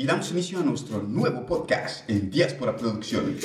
[0.00, 3.36] y damos inicio a nuestro nuevo podcast en Diáspora Producción.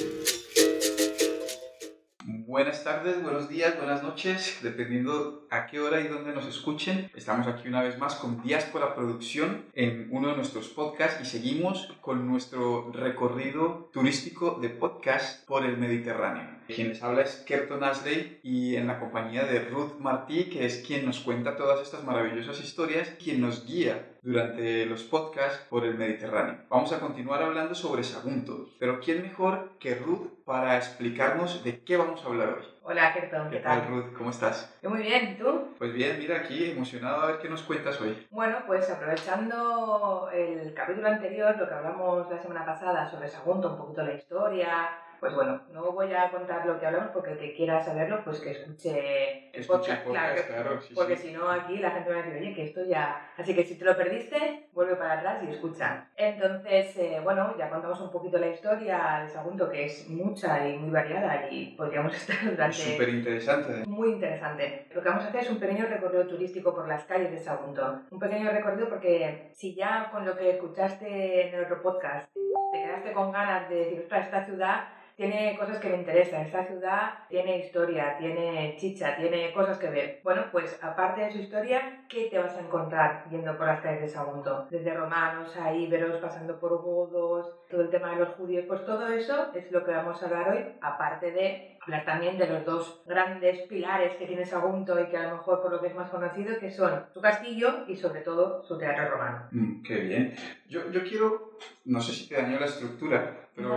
[2.47, 7.11] Buenas tardes, buenos días, buenas noches, dependiendo a qué hora y dónde nos escuchen.
[7.13, 11.93] Estamos aquí una vez más con Diáspora Producción en uno de nuestros podcasts y seguimos
[11.99, 16.54] con nuestro recorrido turístico de podcast por el Mediterráneo.
[16.67, 20.83] Quien les habla es Kerton Asley y en la compañía de Ruth Martí, que es
[20.85, 25.95] quien nos cuenta todas estas maravillosas historias, quien nos guía durante los podcasts por el
[25.95, 26.57] Mediterráneo.
[26.69, 31.97] Vamos a continuar hablando sobre Sagunto, pero ¿quién mejor que Ruth para explicarnos de qué
[31.97, 32.65] vamos a hablar hoy?
[32.81, 34.13] Hola, Kerton, ¿qué, ¿Qué tal, Ruth?
[34.17, 34.75] ¿Cómo estás?
[34.83, 35.75] Muy bien, ¿y tú?
[35.77, 38.27] Pues bien, mira aquí, emocionado a ver qué nos cuentas hoy.
[38.31, 43.77] Bueno, pues aprovechando el capítulo anterior, lo que hablamos la semana pasada sobre Sagunto, un
[43.77, 44.89] poquito la historia,
[45.25, 48.39] pues bueno, no voy a contar lo que hablamos porque el que quiera saberlo, pues
[48.41, 51.29] que escuche el Escuche podcast, el podcast, claro, claro, sí, porque sí.
[51.29, 53.31] si no aquí la gente va a decir, oye, que esto ya...
[53.35, 56.09] Así que si te lo perdiste, vuelve para atrás y escucha.
[56.15, 60.77] Entonces, eh, bueno, ya contamos un poquito la historia de Sagunto, que es mucha y
[60.77, 62.77] muy variada y podríamos estar durante...
[62.77, 63.87] Súper interesante.
[63.87, 64.85] Muy interesante.
[64.93, 68.01] Lo que vamos a hacer es un pequeño recorrido turístico por las calles de Sagunto.
[68.11, 72.31] Un pequeño recorrido porque si ya con lo que escuchaste en el otro podcast
[72.71, 74.83] te quedaste con ganas de decir, ostras, esta ciudad
[75.15, 80.19] tiene cosas que me interesan, esta ciudad tiene historia, tiene chicha, tiene cosas que ver.
[80.23, 84.01] Bueno, pues aparte de su historia, ¿qué te vas a encontrar yendo por las calles
[84.01, 84.67] de Sagunto?
[84.69, 89.07] Desde romanos a íberos, pasando por godos, todo el tema de los judíos, pues todo
[89.07, 93.03] eso es lo que vamos a hablar hoy, aparte de hablar también de los dos
[93.05, 96.09] grandes pilares que tiene Sagunto y que a lo mejor por lo que es más
[96.09, 99.47] conocido, que son su castillo y sobre todo su teatro romano.
[99.51, 100.35] Mm, qué bien.
[100.67, 103.69] Yo, yo quiero, no sé si te dañó la estructura, pero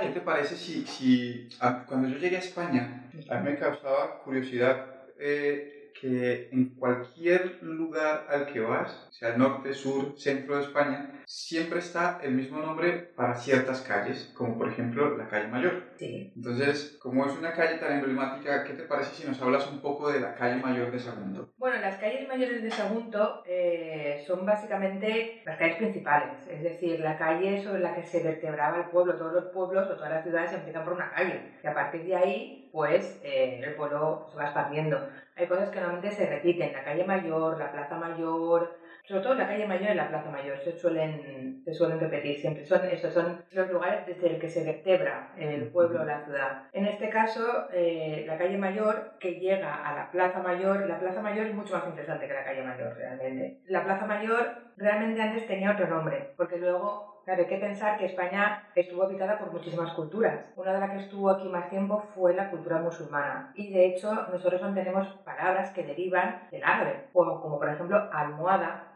[0.00, 4.22] ¿qué te parece si, si a- cuando yo llegué a España, a mí me causaba
[4.22, 4.86] curiosidad
[5.18, 11.78] eh, que en cualquier lugar al que vas, sea norte, sur, centro de España, siempre
[11.78, 15.84] está el mismo nombre para ciertas calles, como por ejemplo la calle Mayor.
[15.96, 16.32] Sí.
[16.34, 20.10] Entonces, como es una calle tan emblemática, ¿qué te parece si nos hablas un poco
[20.10, 21.52] de la calle Mayor de Sagunto?
[21.56, 27.16] Bueno, las calles mayores de Sagunto eh, son básicamente las calles principales, es decir, la
[27.16, 29.16] calle sobre la que se vertebraba el pueblo.
[29.16, 32.16] Todos los pueblos o todas las ciudades empiezan por una calle y a partir de
[32.16, 34.98] ahí, pues eh, el pueblo se va expandiendo.
[35.36, 38.79] Hay cosas que normalmente se repiten, la calle mayor, la plaza mayor,
[39.10, 42.64] sobre todo la calle mayor y la plaza mayor se suelen, se suelen repetir siempre.
[42.64, 46.68] Son, estos son los lugares desde el que se vertebra el pueblo o la ciudad.
[46.72, 51.20] En este caso, eh, la calle mayor que llega a la plaza mayor, la plaza
[51.20, 53.58] mayor es mucho más interesante que la calle mayor realmente.
[53.66, 58.06] La plaza mayor realmente antes tenía otro nombre, porque luego Claro, hay que pensar que
[58.06, 60.52] España estuvo habitada por muchísimas culturas.
[60.56, 63.52] Una de las que estuvo aquí más tiempo fue la cultura musulmana.
[63.54, 68.88] Y de hecho, nosotros mantenemos palabras que derivan del árabe, como, como por ejemplo almohada,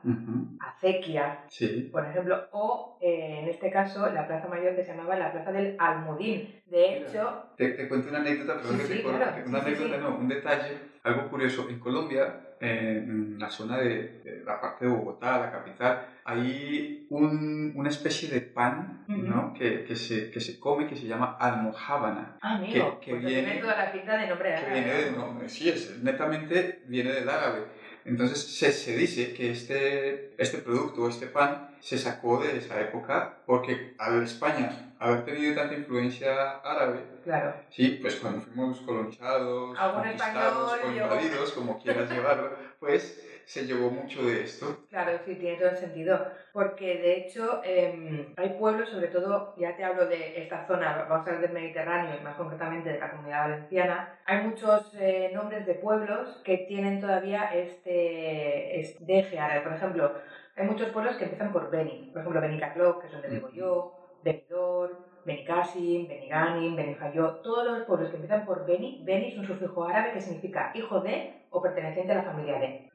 [0.60, 1.88] acequia, Sí.
[1.92, 5.52] por ejemplo, o eh, en este caso la plaza mayor que se llamaba la plaza
[5.52, 6.62] del Almudín.
[6.66, 9.42] De hecho, Te, te cuento una anécdota, perdón Sí, que te sí, corte, claro.
[9.46, 11.66] una anécdota, no, un detalle, algo curioso.
[11.68, 17.72] En Colombia, en la zona de, de la parte de Bogotá, la capital, hay un-
[17.76, 19.18] una especie de pan Ujú.
[19.22, 19.54] ¿no?
[19.54, 22.38] que, que, se, que se come que se llama almohábana.
[22.40, 24.72] amigo, que pues viene- tiene toda la pinta de nombre Que árabe.
[24.72, 27.64] viene de, no, sí, es, netamente viene del árabe.
[28.06, 33.38] Entonces se, se dice que este, este producto, este pan, se sacó de esa época
[33.46, 37.54] porque al España haber tenido tanta influencia árabe, Claro.
[37.70, 44.42] Sí, pues cuando fuimos colonizados, conquistados invadidos, como quieras llevarlo, pues se llevó mucho de
[44.42, 44.86] esto.
[44.88, 46.26] Claro, sí, tiene todo el sentido.
[46.52, 51.26] Porque de hecho em, hay pueblos, sobre todo, ya te hablo de esta zona, vamos
[51.26, 55.66] a hablar del Mediterráneo y más concretamente de la comunidad valenciana, hay muchos eh, nombres
[55.66, 59.62] de pueblos que tienen todavía este, este eje árabe.
[59.62, 60.14] Por ejemplo,
[60.56, 62.10] hay muchos pueblos que empiezan por Beni.
[62.12, 68.10] Por ejemplo, Benicacloc, que es donde vivo yo, Benidorm, Benicassim, Beniganim, Benifayó, todos los pueblos
[68.10, 72.12] que empiezan por Beni, Beni es un sufijo árabe que significa hijo de o perteneciente
[72.12, 72.90] a la familia de.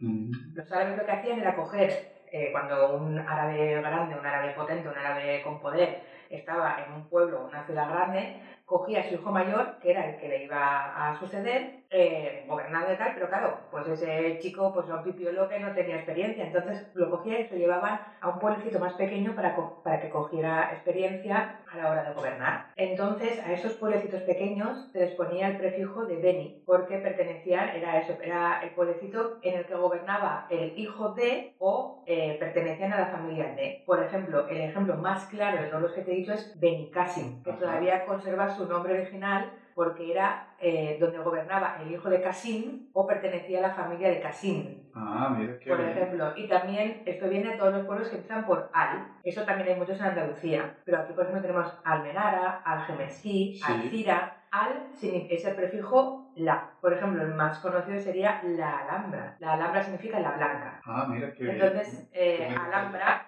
[0.53, 4.89] Los árabes lo que hacían era coger, eh, cuando un árabe grande, un árabe potente,
[4.89, 9.31] un árabe con poder estaba en un pueblo, una ciudad grande, cogía a su hijo
[9.31, 13.57] mayor, que era el que le iba a suceder, eh, gobernando y tal, pero claro,
[13.71, 17.47] pues ese chico pues era un pipiolo que no tenía experiencia, entonces lo cogía y
[17.47, 22.03] se llevaban a un pueblecito más pequeño para, para que cogiera experiencia a la hora
[22.03, 22.67] de gobernar.
[22.75, 27.99] Entonces a esos pueblecitos pequeños se les ponía el prefijo de Beni, porque pertenecían, era
[27.99, 32.99] eso, era el pueblecito en el que gobernaba el hijo de o eh, pertenecían a
[32.99, 33.81] la familia de.
[33.87, 37.51] Por ejemplo, el ejemplo más claro de todos los que te dicho es Benicassim, que
[37.51, 37.59] Ajá.
[37.59, 43.07] todavía conserva su nombre original porque era eh, donde gobernaba el hijo de Casim o
[43.07, 44.89] pertenecía a la familia de Casim.
[44.93, 45.89] Ah, mira qué Por bien.
[45.91, 49.07] ejemplo, y también esto viene de todos los pueblos que empiezan por Al.
[49.23, 50.75] Eso también hay muchos en Andalucía.
[50.83, 53.63] Pero aquí, por ejemplo, tenemos Almenara, Algemesí, Sí.
[53.71, 54.35] Alcira.
[54.51, 56.71] Al es el prefijo la.
[56.81, 59.35] Por ejemplo, el más conocido sería la Alhambra.
[59.39, 60.81] La Alhambra significa la blanca.
[60.85, 61.55] Ah, mira qué bien.
[61.55, 62.57] Entonces, eh, Qué bien.
[62.59, 63.27] Alhambra,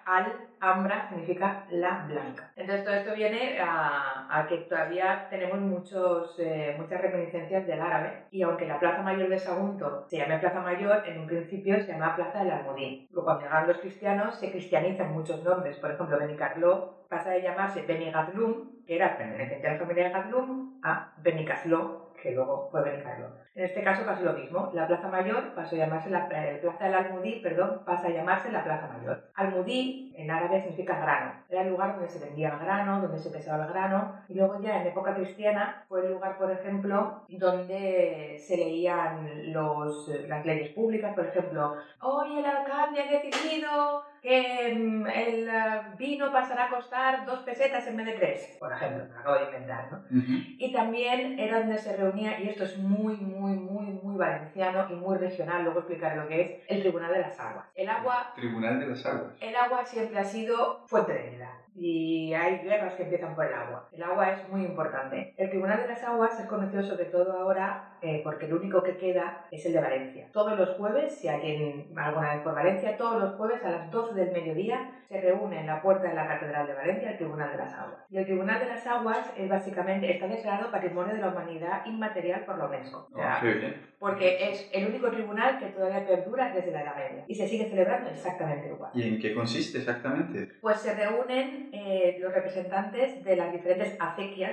[0.62, 2.52] Alhambra significa la blanca.
[2.54, 8.26] Entonces, todo esto viene a, a que todavía tenemos muchos, eh, muchas reminiscencias del árabe.
[8.30, 11.92] Y aunque la Plaza Mayor de Sagunto se llame Plaza Mayor, en un principio se
[11.92, 13.08] llama Plaza del Almudí.
[13.12, 15.78] Cuando llegaron los cristianos, se cristianizan muchos nombres.
[15.78, 20.80] Por ejemplo, Benicarló pasa de llamarse Benigadlum, que era perteneciente a la familia de Gadlum,
[20.82, 23.26] a Benicazló, que luego fue Benicarló.
[23.54, 24.70] En este caso pasó lo mismo.
[24.72, 28.50] La Plaza Mayor pasó a llamarse la eh, Plaza del Almudí, perdón, pasa a llamarse
[28.50, 29.30] la Plaza Mayor.
[29.34, 31.42] Almudí en árabe significa grano.
[31.50, 34.14] Era el lugar donde se vendía el grano, donde se pesaba el grano.
[34.28, 40.08] Y luego ya en época cristiana fue el lugar, por ejemplo, donde se leían los,
[40.28, 41.14] las leyes públicas.
[41.14, 47.26] Por ejemplo, hoy el alcalde ha decidido que mm, el eh, vino pasará a costar
[47.26, 48.56] dos pesetas en vez de tres.
[48.60, 50.04] Por ejemplo, me lo acabo de inventar, ¿no?
[50.10, 54.94] Y también era donde se reunía, y esto es muy, muy, muy, muy valenciano y
[54.94, 57.66] muy regional, luego explicaré lo que es, el Tribunal de las Aguas.
[57.74, 59.34] El agua, Tribunal de las Aguas.
[59.40, 61.61] el agua siempre ha sido fuente de vida.
[61.74, 63.88] Y hay guerras que empiezan por el agua.
[63.92, 65.34] El agua es muy importante.
[65.36, 68.96] El Tribunal de las Aguas es conocido sobre todo ahora eh, porque el único que
[68.96, 70.28] queda es el de Valencia.
[70.32, 74.14] Todos los jueves, si alguien alguna vez por Valencia, todos los jueves a las 12
[74.14, 77.58] del mediodía se reúne en la puerta de la Catedral de Valencia el Tribunal de
[77.58, 78.04] las Aguas.
[78.10, 82.44] Y el Tribunal de las Aguas es básicamente está declarado Patrimonio de la Humanidad Inmaterial
[82.44, 83.08] por la UNESCO.
[83.12, 83.92] O sea, Ah, qué bien.
[83.98, 87.68] porque es el único tribunal que todavía perdura desde la Edad Media y se sigue
[87.68, 88.90] celebrando exactamente igual.
[88.94, 90.48] ¿Y en qué consiste exactamente?
[90.60, 94.52] Pues se reúnen eh, los representantes de las diferentes acequias,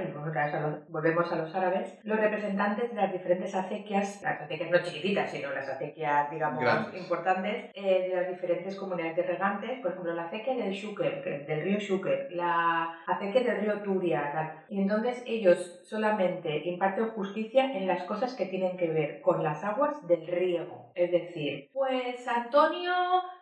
[0.89, 5.49] volvemos a los, árabes, los representantes de las diferentes acequias, las acequias no chiquititas, sino
[5.51, 7.01] las acequias, digamos, Grandes.
[7.01, 11.61] importantes, eh, de las diferentes comunidades de regantes, por ejemplo, la acequia del que- del
[11.61, 14.51] río Xúquer, la acequia del río Turia, tal.
[14.69, 19.63] y entonces ellos solamente imparten justicia en las cosas que tienen que ver con las
[19.63, 20.91] aguas del riego.
[20.95, 22.93] Es decir, pues Antonio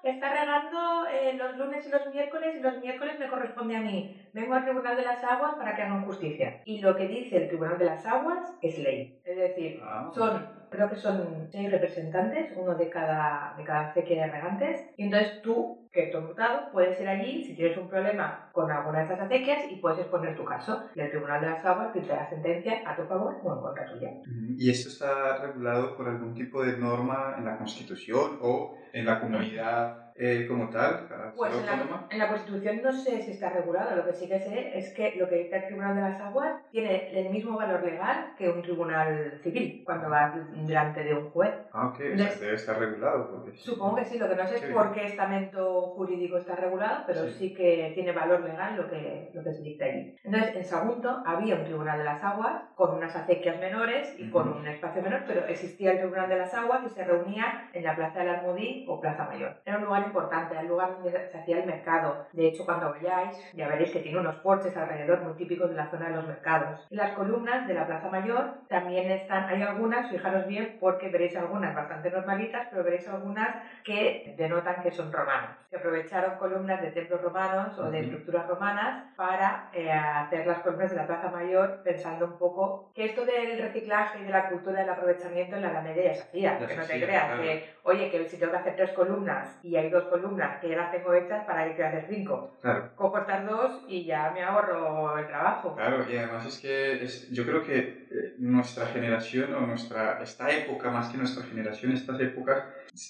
[0.04, 4.15] está regando eh, los lunes y los miércoles y los miércoles me corresponde a mí.
[4.33, 6.62] Vengo al Tribunal de las Aguas para que hagan justicia.
[6.65, 9.19] Y lo que dice el Tribunal de las Aguas es ley.
[9.25, 14.25] Es decir, Ah, son, creo que son seis representantes, uno de cada, de cada acequia
[14.25, 14.89] de regantes.
[14.98, 19.04] Y entonces tú, eres diputado, puedes ir allí si tienes un problema con alguna de
[19.06, 20.84] estas acequias y puedes exponer tu caso.
[20.96, 23.86] Y el Tribunal de las Aguas dicta la sentencia a tu favor o en contra
[23.86, 24.12] tuya.
[24.58, 29.20] ¿Y esto está regulado por algún tipo de norma en la Constitución o en la
[29.20, 31.08] comunidad eh, como tal?
[31.36, 34.40] Pues en la, en la Constitución no sé si está regulado, lo que sí que
[34.40, 37.84] sé es que lo que dicta el Tribunal de las Aguas tiene el mismo valor
[37.84, 41.54] legal que un tribunal civil cuando va delante de un juez.
[41.72, 43.30] Ah, ok, Entonces- debe estar regulado.
[43.30, 43.58] Porque...
[43.58, 47.22] Supongo que sí, lo que no sé es por qué estamento jurídico está regulado, pero
[47.25, 47.31] Sí.
[47.31, 50.16] sí, que tiene valor legal lo que, lo que se dicta allí.
[50.24, 54.50] Entonces, en Sagunto había un Tribunal de las Aguas con unas acequias menores y con
[54.50, 54.60] Ujú.
[54.60, 57.95] un espacio menor, pero existía el Tribunal de las Aguas y se reunía en la
[57.95, 59.62] Plaza del Almudí o Plaza Mayor.
[59.66, 62.25] Era un lugar importante, era el lugar donde se hacía el mercado.
[62.34, 65.89] De hecho, cuando vayáis, ya veréis que tiene unos porches alrededor muy típicos de la
[65.89, 66.88] zona de los mercados.
[66.89, 71.36] En las columnas de la Plaza Mayor también están, hay algunas, fijaros bien, porque veréis
[71.36, 75.51] algunas bastante normalitas, pero veréis algunas que denotan que son romanos.
[75.77, 80.89] Se aprovecharon columnas de templos romanos o de estructuras romanas para eh, hacer las columnas
[80.89, 84.79] de la Plaza Mayor, pensando un poco que esto del reciclaje y de la cultura
[84.79, 86.57] del aprovechamiento en la Edad Media ya se hacía.
[86.57, 87.41] Que no te creas claro.
[87.43, 90.77] que, oye, que si tengo que hacer tres columnas y hay dos columnas que ya
[90.77, 92.51] las tengo hechas, ¿para qué quiero hacer cinco?
[92.60, 95.75] Claro, estas dos y ya me ahorro el trabajo.
[95.75, 100.50] claro, y además es que es- yo creo que eh, nuestra generación o nuestra, esta
[100.50, 102.63] época, más que nuestra generación, estas épocas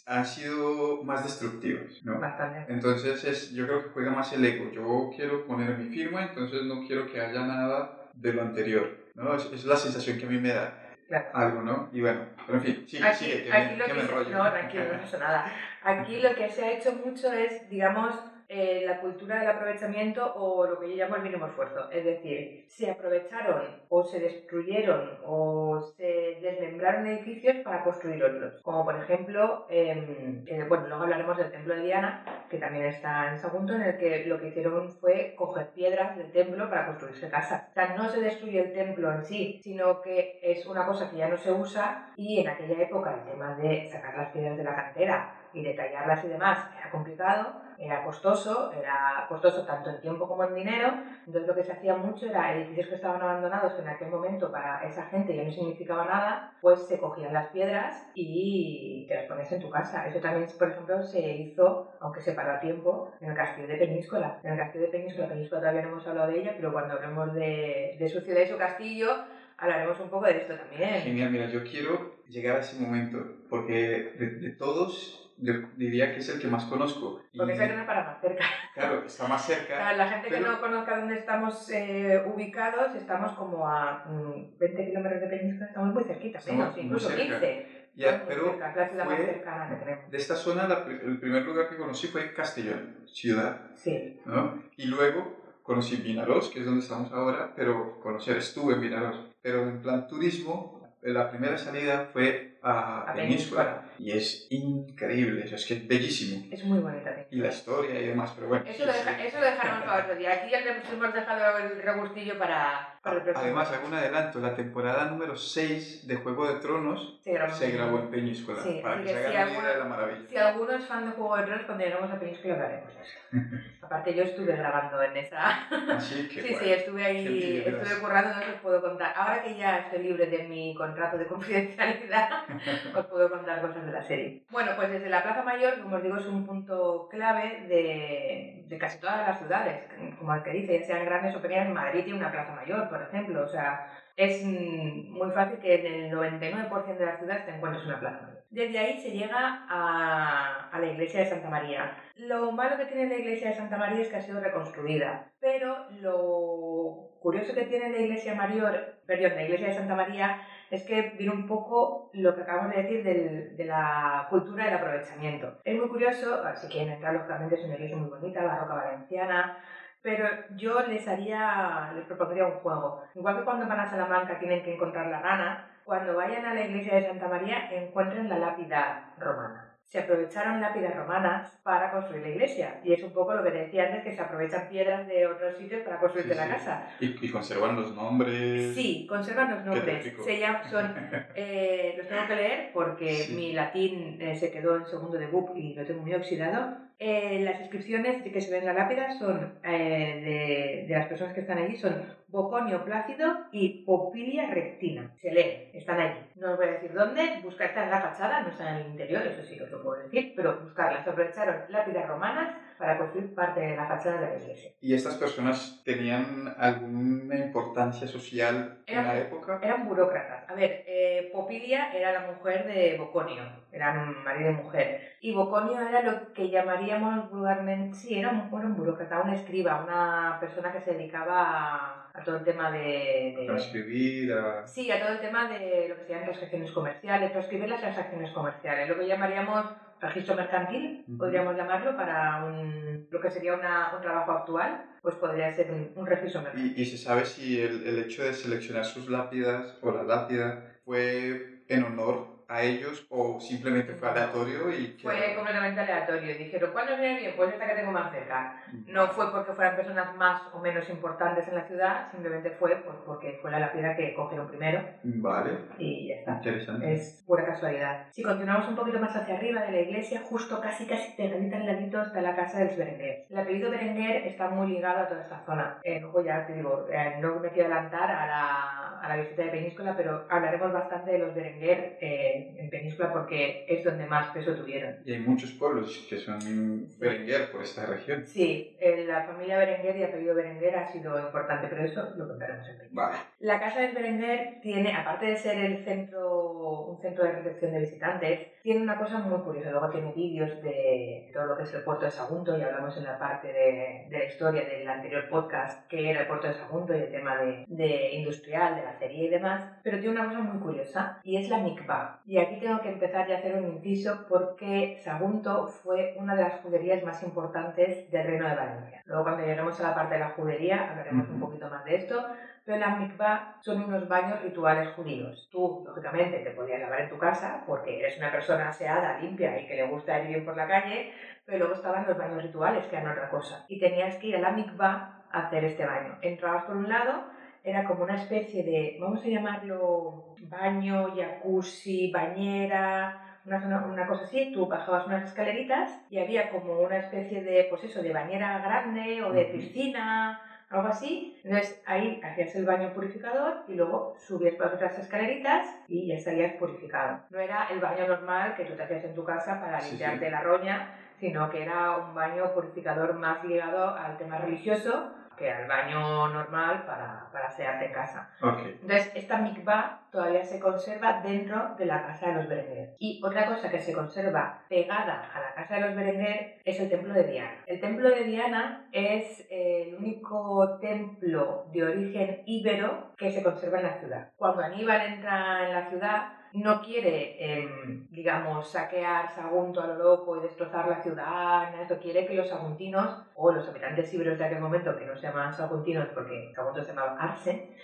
[0.06, 2.20] han sido más destructivas, ¿no?
[2.20, 2.47] Bastante.
[2.68, 4.72] Entonces es, yo creo que juega más el ego.
[4.72, 9.06] Yo quiero poner mi firma, entonces no quiero que haya nada de lo anterior.
[9.16, 9.36] ¿no?
[9.36, 11.30] Es, es la sensación que a mí me da Claro.
[11.34, 11.90] algo, ¿no?
[11.94, 14.04] Y bueno, pero en fin, sigue, Aquí, sigue, que, aquí me, lo que que me
[14.06, 14.30] se- enrollo.
[14.38, 15.52] No, tranquilo, no pasa nada.
[15.82, 18.14] Aquí lo que se ha hecho mucho es, digamos,
[18.50, 21.92] eh, la cultura del aprovechamiento o lo que yo llamo el mínimo esfuerzo.
[21.92, 28.62] Es decir, se aprovecharon o se destruyeron o se desmembraron edificios para construir otros.
[28.62, 33.32] Como por ejemplo, em, eh, bueno, luego hablaremos del templo de Diana, que también está
[33.32, 37.30] en Sagunto, en el que lo que hicieron fue coger piedras del templo para construirse
[37.30, 37.68] casas.
[37.70, 41.18] O sea, no se destruye el templo en sí, sino que es una cosa que
[41.18, 44.64] ya no se usa y en aquella época el tema de sacar las piedras de
[44.64, 50.28] la cantera y detallarlas y demás era complicado, era costoso, era costoso tanto en tiempo
[50.28, 50.94] como en dinero,
[51.26, 54.52] entonces lo que se hacía mucho era edificios que estaban abandonados que en aquel momento
[54.52, 59.26] para esa gente ya no significaba nada, pues se cogían las piedras y te las
[59.26, 60.08] ponías en tu casa.
[60.08, 63.78] Eso también, por ejemplo, se hizo, aunque se paró a tiempo, en el castillo de
[63.78, 64.40] Peñíscola.
[64.44, 67.34] En el castillo de Peñíscola, Peñíscola todavía no hemos hablado de ella, pero cuando hablemos
[67.34, 69.10] de, de su ciudad y su castillo,
[69.58, 71.02] hablaremos un poco de esto también.
[71.02, 76.20] Genial, mira, yo quiero llegar a ese momento, porque de, de todos yo diría que
[76.20, 77.22] es el que más conozco.
[77.36, 78.46] Porque es el que no para más cerca.
[78.74, 79.76] Claro, está más cerca.
[79.76, 84.86] Claro, la gente que no conozca dónde estamos eh, ubicados, estamos como a mm, 20
[84.86, 87.88] kilómetros de Peñíscola, estamos muy cerquita, menos, incluso 15.
[87.96, 90.12] Ya, pero cerca, la más cercana que tenemos.
[90.12, 93.72] de esta zona la, el primer lugar que conocí fue Castellón, ciudad.
[93.74, 94.20] Sí.
[94.26, 94.62] ¿no?
[94.78, 99.18] Y luego conocí Vinaroz, que es donde estamos ahora, pero conocer, estuve en Vinaroz.
[99.48, 103.84] Pero en plan turismo, la primera salida fue a, A Peñíscola.
[104.00, 106.46] Y es increíble, o sea, es que es bellísimo.
[106.52, 107.16] Es muy bonita.
[107.32, 108.66] Y la historia y demás, pero bueno.
[108.68, 110.34] Eso lo, deja, eso lo dejaremos para otro día.
[110.34, 113.44] Aquí ya le hemos dejado el regustillo para, para el próximo.
[113.44, 118.00] Además, algún adelanto, la temporada número 6 de Juego de Tronos se grabó, se grabó
[118.00, 120.30] en Sí, para que se que si una idea alguno- de la maravilla.
[120.30, 123.18] Si alguno es fan de Juego de Tronos, cuando lleguemos a Peñíscola hablaremos de eso.
[123.82, 125.68] Aparte, yo estuve grabando en esa.
[125.96, 126.58] Así que Sí, bueno.
[126.64, 129.14] sí, estuve ahí, estuve currando, no os puedo contar.
[129.16, 132.30] Ahora que ya estoy libre de mi contrato de confidencialidad,
[132.96, 134.44] os puedo contar cosas de la serie.
[134.50, 138.78] Bueno, pues desde la Plaza Mayor, como os digo, es un punto clave de, de
[138.78, 139.84] casi todas las ciudades,
[140.18, 143.44] como el que dice, sean grandes o pequeñas, Madrid tiene una Plaza Mayor, por ejemplo,
[143.44, 147.86] o sea, es mm, muy fácil que en el 99% de las ciudades te encuentres
[147.86, 148.38] una Plaza Mayor.
[148.50, 151.98] Desde ahí se llega a, a la iglesia de Santa María.
[152.16, 155.88] Lo malo que tiene la iglesia de Santa María es que ha sido reconstruida, pero
[156.02, 161.14] lo curioso que tiene la iglesia mayor, perdón, la iglesia de Santa María es que
[161.18, 165.60] viene un poco lo que acabamos de decir de la cultura del aprovechamiento.
[165.64, 169.58] Es muy curioso, ah, si quieren entrar lógicamente es una iglesia muy bonita, barroca valenciana,
[170.02, 173.04] pero yo les haría, les propondría un juego.
[173.16, 176.66] Igual que cuando van a Salamanca tienen que encontrar la rana, cuando vayan a la
[176.66, 179.67] iglesia de Santa María encuentren la lápida romana.
[179.88, 182.82] Se aprovecharon lápidas romanas para construir la iglesia.
[182.84, 185.56] Y es un poco lo que te decía antes, que se aprovechan piedras de otros
[185.56, 186.50] sitios para construirte Sí, la sí.
[186.52, 186.90] casa.
[187.00, 188.76] Y, y conservan los nombres.
[188.76, 190.14] Sí, conservan los nombres.
[190.26, 190.94] Se llaman, son,
[191.36, 193.34] eh, los tengo que leer porque Sí.
[193.34, 196.76] mi latín eh, se quedó en segundo de BUP y lo tengo muy oxidado.
[197.00, 201.34] Eh, las inscripciones que se ven en la lápida son eh, de, de las personas
[201.36, 201.94] que están allí son
[202.28, 205.12] Boconio Plácido y Popilia Rectina.
[205.22, 206.20] Se leen, están allí.
[206.36, 208.92] No os voy a decir dónde, buscar, está en la fachada, no está en el
[208.94, 211.08] interior, eso sí os lo puedo decir, pero buscarlas.
[211.08, 214.72] Aprovecharon lápidas romanas para construir parte de la fachada de la iglesia.
[214.80, 219.60] ¿Y estas personas tenían alguna importancia social en Eran- la época?
[219.64, 220.50] Eran burócratas.
[220.50, 225.02] A ver, eh, Popilia era la mujer de Boconio, eran marido y mujer.
[225.22, 229.84] Y Boconio era lo que llamaríamos vulgarmente, sí, era un, era un burócrata, un escriba,
[229.84, 233.34] una persona que se dedicaba a, a todo el tema de...
[233.38, 234.68] de- Transcribir, a...
[234.68, 238.32] Sí, a todo el tema de lo que se llaman transacciones comerciales, transcribir las transacciones
[238.32, 239.66] comerciales, lo que llamaríamos
[240.00, 241.18] registro mercantil, Ujú.
[241.18, 245.92] podríamos llamarlo, para un, lo que sería una- un trabajo actual, pues podría ser un,
[245.96, 246.72] un registro mercantil.
[246.76, 250.58] ¿Y, y se sabe si el, el hecho de seleccionar sus lápidas o la lápida
[250.86, 254.98] fue en honor a ellos o simplemente fue aleatorio y.
[255.02, 256.38] Fue completamente aleatorio.
[256.38, 257.34] Dijeron, ¿cuál nos viene bien?
[257.36, 258.64] Pues esta que tengo más cerca.
[258.86, 262.98] No fue porque fueran personas más o menos importantes en la ciudad, simplemente fue pues,
[263.06, 266.32] porque fue la lápida que cogieron primero Vale, y ya está.
[266.34, 266.94] interesante.
[266.94, 268.08] Es pura casualidad.
[268.12, 271.66] Si continuamos un poquito más hacia arriba de la iglesia, justo casi casi pegadita al
[271.66, 273.26] ladito está la casa de los Berenguer.
[273.30, 275.80] El apellido Berenguer está muy ligado a toda esta zona.
[275.84, 279.44] Eh, luego ya te digo, eh, no me quiero adelantar a la, a la visita
[279.44, 284.30] de Peñíscola, pero hablaremos bastante de los Berenguer eh, en Peñíscola porque es donde más
[284.32, 284.96] peso tuvieron.
[285.06, 288.26] Y hay muchos pueblos que son Berenguer por esta región.
[288.26, 292.68] Sí, eh, la familia Berenguer y apellido Berenguer ha sido importante, pero eso lo contaremos
[292.68, 293.08] en Peñíscola.
[293.08, 293.18] Vale.
[293.40, 297.80] La Casa del Berenguer tiene, aparte de ser el centro, un centro de recepción de
[297.80, 299.72] visitantes, tiene una cosa muy curiosa.
[299.72, 303.06] Luego tiene vídeos de todo lo que es el puerto de Sagunto y hablamos en
[303.06, 306.94] la parte de, de la historia del anterior podcast que era el puerto de Sagunto
[306.94, 309.64] y el tema de, de industrial, de la acería y demás.
[309.84, 312.20] Pero tiene una cosa muy curiosa y es la mikvah.
[312.26, 316.42] Y aquí tengo que empezar ya a hacer un inciso porque Sagunto fue una de
[316.42, 319.02] las juderías más importantes del Reino de Valencia.
[319.06, 322.22] Luego cuando lleguemos a la parte de la judería hablaremos un poquito más de esto,
[322.68, 325.48] pero las mikvah son unos baños rituales judíos.
[325.50, 329.66] Tú, lógicamente, te podías lavar en tu casa porque eres una persona aseada, limpia y
[329.66, 331.14] que le gusta ir bien por la calle,
[331.46, 333.66] pero luego estaban los baños rituales, que eran otra cosa.
[333.70, 336.18] Y tenías que ir a la mikvah a hacer este baño.
[336.22, 337.24] Entrabas por un lado,
[337.64, 344.24] era como una especie de, vamos a llamarlo baño, jacuzzi, bañera, una, zona- una cosa
[344.26, 348.60] así, tú bajabas unas escaleritas y había como una especie de, pues eso, de bañera
[348.60, 351.40] grande o de piscina, algo así.
[351.44, 356.54] Entonces ahí hacías el baño purificador y luego subías por otras escaleritas y ya salías
[356.56, 357.20] purificado.
[357.30, 360.26] No era el baño normal que tú te hacías en tu casa para Sí, limpiarte
[360.26, 360.32] sí.
[360.32, 365.68] la roña, sino que era un baño purificador más ligado al tema religioso que al
[365.68, 368.30] baño normal para, para asearte en casa.
[368.42, 368.60] Ok.
[368.82, 372.96] Entonces, esta mikvah todavía se conserva dentro de la casa de los Berenguer.
[373.00, 376.90] Y otra cosa que se conserva pegada a la casa de los Berenguer es el
[376.90, 377.64] templo de Diana.
[377.66, 383.86] El templo de Diana es el único templo de origen íbero que se conserva en
[383.86, 384.32] la ciudad.
[384.36, 390.38] Cuando Aníbal entra en la ciudad, no quiere, em, digamos, saquear Sagunto a lo loco
[390.38, 394.46] y destrozar la ciudad, nada, esto quiere que los saguntinos, o los habitantes íberos de
[394.46, 397.76] aquel momento, que no se llamaban saguntinos porque Sagunto se llamaba Arce,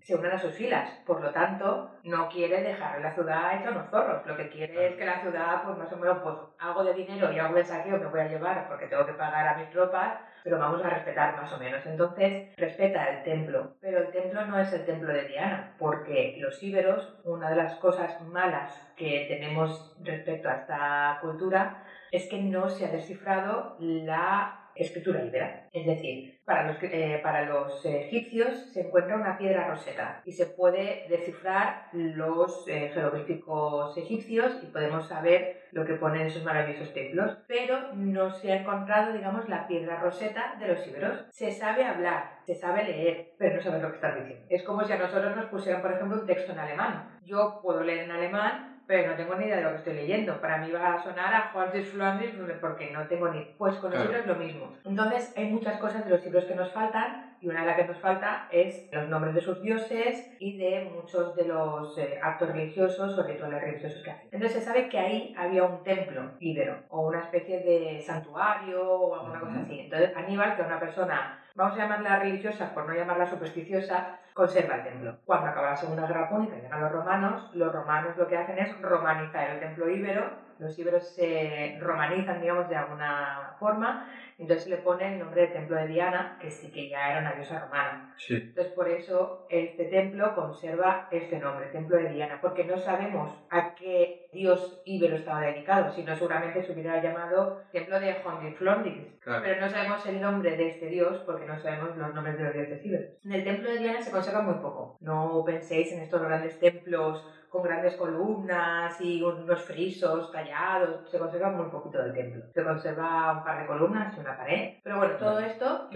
[0.00, 0.90] se unan a sus filas.
[1.06, 4.26] Por lo tanto, no quiere dejar la ciudad hecha unos zorros.
[4.26, 7.32] Lo que quiere es que la ciudad, pues más o menos, pues algo de dinero
[7.32, 10.20] y algo de saqueo me voy a llevar porque tengo que pagar a mis tropas,
[10.44, 11.84] pero vamos a respetar más o menos.
[11.86, 13.76] Entonces, respeta el templo.
[13.80, 17.76] Pero el templo no es el templo de Diana, porque los íberos, una de las
[17.76, 21.82] cosas malas que tenemos respecto a esta cultura
[22.12, 25.68] es que no se ha descifrado la escritura íbera.
[25.72, 30.46] Es decir, para los, eh, para los egipcios se encuentra una piedra roseta y se
[30.46, 37.36] puede descifrar los eh, jeroglíficos egipcios y podemos saber lo que ponen esos maravillosos templos,
[37.48, 41.24] pero no se ha encontrado, digamos, la piedra roseta de los íberos.
[41.30, 44.46] Se sabe hablar, se sabe leer, pero no sabe lo que están diciendo.
[44.50, 47.18] Es como si a nosotros nos pusieran, por ejemplo, un texto en alemán.
[47.24, 50.40] Yo puedo leer en alemán, pero no tengo ni idea de lo que estoy leyendo.
[50.40, 53.44] Para mí va a sonar a Juan de Flanders porque no tengo ni...
[53.56, 54.18] Pues con los Claro.
[54.18, 54.72] libros lo mismo.
[54.84, 57.84] Entonces hay muchas cosas de los libros que nos faltan y una de las que
[57.84, 62.48] nos falta es los nombres de sus dioses y de muchos de los eh, actos
[62.48, 64.28] religiosos o rituales religiosos que hacen.
[64.32, 69.14] Entonces se sabe que ahí había un templo íbero o una especie de santuario o
[69.14, 69.62] alguna cosa Ujú.
[69.62, 69.80] así.
[69.80, 74.76] Entonces Aníbal, que era una persona, vamos a llamarla religiosa por no llamarla supersticiosa, conserva
[74.76, 75.16] el templo.
[75.24, 78.58] Cuando acaba la Segunda Guerra Púnica y llegan los romanos, los romanos lo que hacen
[78.58, 84.76] es romanizar el templo íbero, los íberos se romanizan, digamos, de alguna forma, entonces le
[84.78, 88.14] ponen el nombre de templo de Diana, que sí que ya era una diosa romana.
[88.16, 88.34] Sí.
[88.36, 93.74] Entonces por eso este templo conserva este nombre, templo de Diana, porque no sabemos a
[93.74, 98.14] qué dios íbero estaba dedicado, sino seguramente se hubiera llamado templo de
[98.58, 99.42] Flondis, Claro.
[99.42, 102.52] pero no sabemos el nombre de este dios porque no sabemos los nombres de los
[102.54, 103.06] dioses íberos.
[103.24, 104.96] En el templo de Diana se conserva muy poco.
[105.00, 111.08] No penséis en estos grandes templos con grandes columnas y unos frisos tallados.
[111.08, 112.44] Se conserva muy poquito del templo.
[112.52, 114.78] Se conserva un par de columnas y una pared.
[114.82, 115.88] Pero bueno, todo esto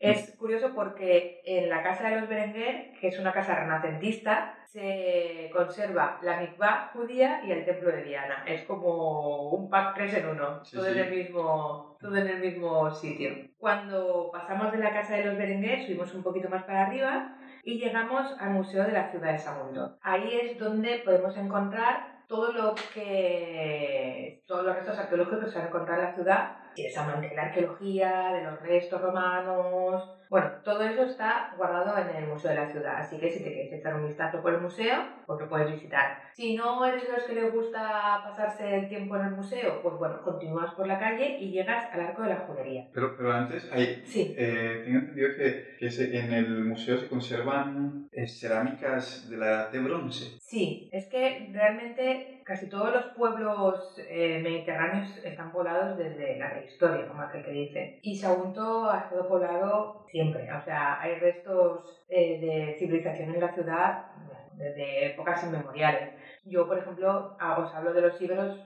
[0.00, 5.50] es curioso porque en la casa de los Berenguer, que es una casa renacentista, se
[5.52, 8.44] conserva la mikvah judía y el templo de Diana.
[8.46, 10.92] Es como un pack tres en uno, Sí, todo, sí.
[10.92, 13.30] En el mismo, todo en el mismo sitio.
[13.58, 17.80] Cuando pasamos de la casa de los Berenguer, subimos un poquito más para arriba y
[17.80, 19.98] llegamos al Museo de la Ciudad de Sagunto.
[20.00, 25.66] Ahí es donde podemos encontrar todo lo que todos los restos arqueológicos que se han
[25.66, 30.12] encontrado en la ciudad de la arqueología, de los restos romanos.
[30.28, 33.52] Bueno, todo eso está guardado en el Museo de la Ciudad, así que si te
[33.52, 36.18] quieres echar un vistazo por el museo, pues lo puedes visitar.
[36.34, 39.94] Si no eres de los que les gusta pasarse el tiempo en el museo, pues
[39.96, 42.88] bueno, continúas por la calle y llegas al Arco de la Judería.
[42.92, 47.08] Pero, pero antes, hay, Sí, eh, tengo entendido que, que se- en el museo se
[47.08, 50.36] conservan eh, cerámicas de la edad de bronce.
[50.40, 57.06] Sí, es que realmente casi todos los pueblos eh, mediterráneos están poblados desde la prehistoria,
[57.08, 57.98] como aquel que dice.
[58.02, 63.52] Y Sagunto ha estado poblado siempre, o sea, hay restos eh, de civilización en la
[63.52, 64.06] ciudad
[64.54, 66.14] desde épocas inmemoriales.
[66.46, 68.58] Yo, por ejemplo, os hablo de los íberos,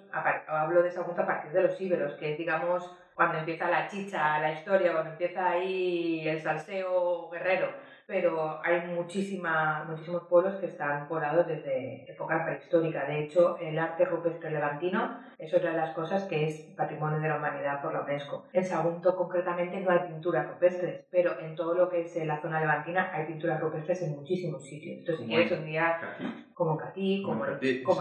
[0.46, 4.38] hablo de Sagunto a partir de los íberos, que es, digamos, cuando empieza la chicha,
[4.38, 7.66] la historia, cuando empieza ahí el salseo guerrero
[8.10, 13.04] pero hay muchísima, muchísimos pueblos que están poblados desde época prehistórica.
[13.04, 17.28] De hecho, el arte rupestre levantino es otra de las cosas que es patrimonio de
[17.28, 18.48] la humanidad por la UNESCO.
[18.52, 22.42] En Sagunto, concretamente, no hay pinturas rupestres, pero en todo lo que es eh, la
[22.42, 24.98] zona levantina hay pinturas rupestres en muchísimos sitios.
[24.98, 26.46] Entonces, si quieres un día, Catí.
[26.52, 28.00] como Catí, como, Como Catí, como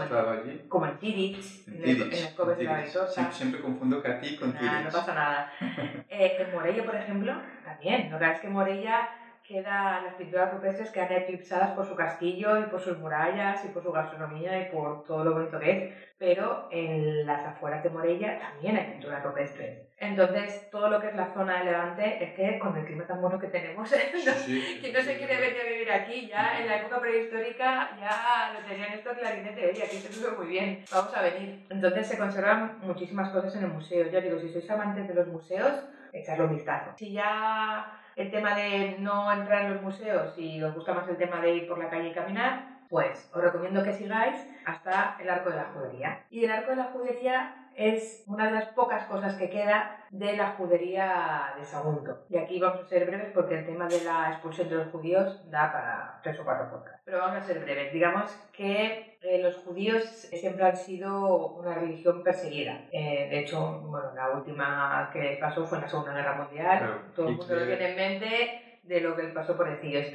[0.68, 2.80] como en Tirich, En el- las Coves de la.
[2.82, 3.30] Vitosa.
[3.30, 4.84] Siempre, confundo Catí con Nah, Tirich.
[4.84, 5.52] no pasa nada.
[6.12, 7.32] Eh, en Morella, por ejemplo,
[7.64, 8.10] también.
[8.10, 9.08] No creas que Morella,
[9.50, 13.82] queda, las pinturas rupestres quedan eclipsadas por su castillo y por sus murallas y por
[13.82, 15.94] su gastronomía y por todo lo bonito que es.
[16.18, 19.88] Pero en las afueras de Morella también hay pinturas rupestres.
[19.98, 23.20] Entonces, todo lo que es la zona de Levante es que con el clima tan
[23.20, 23.90] bueno que tenemos,
[24.80, 28.66] quien no se quiere venir a vivir aquí, ya en la época prehistórica ya lo
[28.66, 31.66] tenían esto clarinete, oye, aquí se vive muy bien, vamos a venir.
[31.70, 34.10] Entonces se conservan muchísimas cosas en el museo.
[34.10, 35.72] Ya digo, si sois amantes de los museos,
[36.12, 36.92] echarle un vistazo.
[36.96, 41.16] Si ya el tema de no entrar en los museos y os gusta más el
[41.16, 45.30] tema de ir por la calle y caminar, pues os recomiendo que sigáis hasta el
[45.30, 46.24] Arco de la Judería.
[46.30, 50.36] Y el Arco de la Judería es una de las pocas cosas que queda de
[50.36, 52.26] la judería de Sagunto.
[52.28, 55.50] Y aquí vamos a ser breves porque el tema de la expulsión de los judíos
[55.50, 57.00] da para tres o cuatro podcasts.
[57.06, 57.90] Pero vamos a ser breves.
[57.90, 62.86] Digamos que eh, los judíos siempre han sido una religión perseguida.
[62.92, 67.12] Eh, de hecho, bueno, la última que pasó fue en la Segunda Guerra Mundial.
[67.16, 70.06] Todo el mundo lo tiene en mente de lo que pasó por ellos.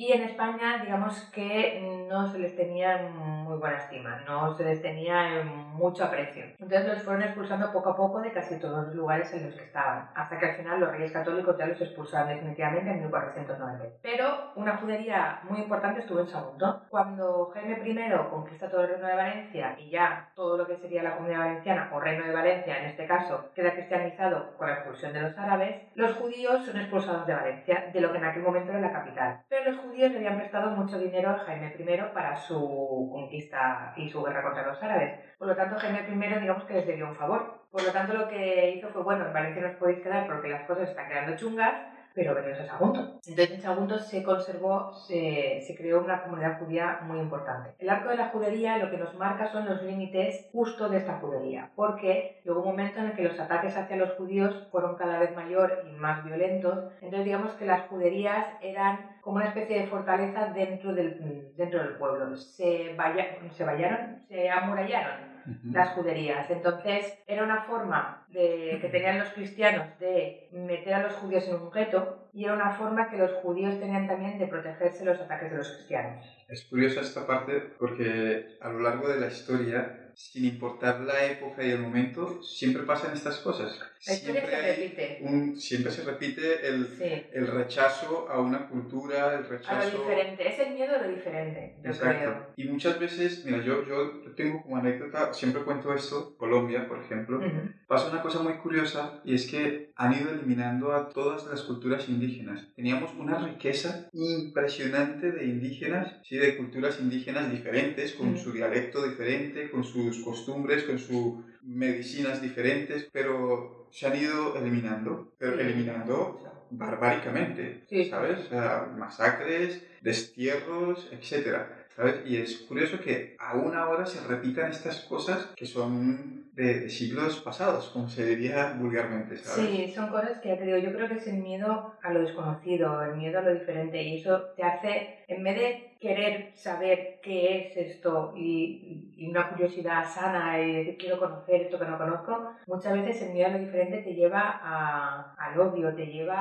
[0.00, 4.80] Y en España, digamos que no se les tenía muy buena estima, no se les
[4.80, 6.42] tenía mucho aprecio.
[6.58, 9.64] Entonces los fueron expulsando poco a poco de casi todos los lugares en los que
[9.64, 13.98] estaban, hasta que al final los reyes católicos ya los expulsaron definitivamente en 1490.
[14.00, 16.86] Pero una judería muy importante estuvo en Sagunto.
[16.88, 21.02] Cuando Jaime I conquista todo el reino de Valencia y ya todo lo que sería
[21.02, 25.12] la comunidad valenciana o reino de Valencia, en este caso, queda cristianizado con la expulsión
[25.12, 28.70] de los árabes, los judíos son expulsados de Valencia, de lo que en aquel momento
[28.70, 29.42] era la capital.
[29.50, 34.22] Pero los le habían prestado mucho dinero a Jaime I para su conquista y su
[34.22, 35.20] guerra contra los árabes.
[35.38, 37.60] Por lo tanto, Jaime I, digamos que les dio un favor.
[37.70, 40.48] Por lo tanto, lo que hizo fue, bueno, en Valencia no os podéis quedar porque
[40.48, 41.74] las cosas están quedando chungas,
[42.14, 43.20] pero veníos a Sagunto.
[43.26, 47.74] Entonces en Sagunto se conservó, se, se, creó una comunidad judía muy importante.
[47.78, 51.18] El arco de la judería lo que nos marca son los límites justo de esta
[51.18, 55.18] judería, porque llegó un momento en el que los ataques hacia los judíos fueron cada
[55.18, 59.86] vez mayor y más violentos, entonces digamos que las juderías eran como una especie de
[59.86, 62.36] fortaleza dentro del, dentro del pueblo.
[62.36, 65.30] Se, vaya, se vallaron, se amurallaron
[65.64, 66.50] las juderías.
[66.50, 71.56] Entonces era una forma de, que tenían los cristianos de meter a los judíos en
[71.56, 75.20] un gueto y era una forma que los judíos tenían también de protegerse de los
[75.20, 76.39] ataques de los cristianos.
[76.50, 81.64] Es curiosa esta parte porque a lo largo de la historia sin importar la época
[81.64, 83.78] y el momento, siempre pasan estas cosas.
[84.06, 85.18] La historia siempre se repite.
[85.22, 89.74] Un, siempre se repite el, el, rechazo a una cultura, el rechazo...
[89.74, 92.46] A lo diferente, es el miedo a lo diferente, yo Creo.
[92.56, 97.40] Y muchas veces, mira, yo, yo tengo como anécdota, siempre cuento esto, Colombia, por ejemplo,
[97.86, 102.08] pasa una cosa muy curiosa y es que han ido eliminando a todas las culturas
[102.08, 102.68] indígenas.
[102.74, 109.70] Teníamos una riqueza impresionante de indígenas, sí, de culturas indígenas diferentes, con su dialecto diferente,
[109.70, 117.84] con sus costumbres, con sus medicinas diferentes, pero se han ido eliminando, pero eliminando barbáricamente,
[118.08, 118.38] ¿sabes?
[118.46, 122.22] O sea, masacres, destierros, etcétera, ¿sabes?
[122.24, 127.88] Y es curioso que aún ahora se repitan estas cosas que son de, siglos pasados,
[127.90, 129.68] como se diría vulgarmente, ¿sabes?
[129.68, 132.20] Sí, son cosas que ya te digo, yo creo que es el miedo a lo
[132.20, 137.20] desconocido, el miedo a lo diferente, y eso te hace, en vez de querer saber
[137.22, 141.98] qué es esto y, y una curiosidad sana y decir quiero conocer esto que no
[141.98, 146.36] conozco, muchas veces el miedo a lo diferente te lleva a, al odio, te lleva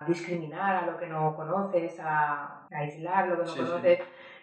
[0.00, 4.00] a discriminar a lo que no conoces, a, aislar lo que no conoces,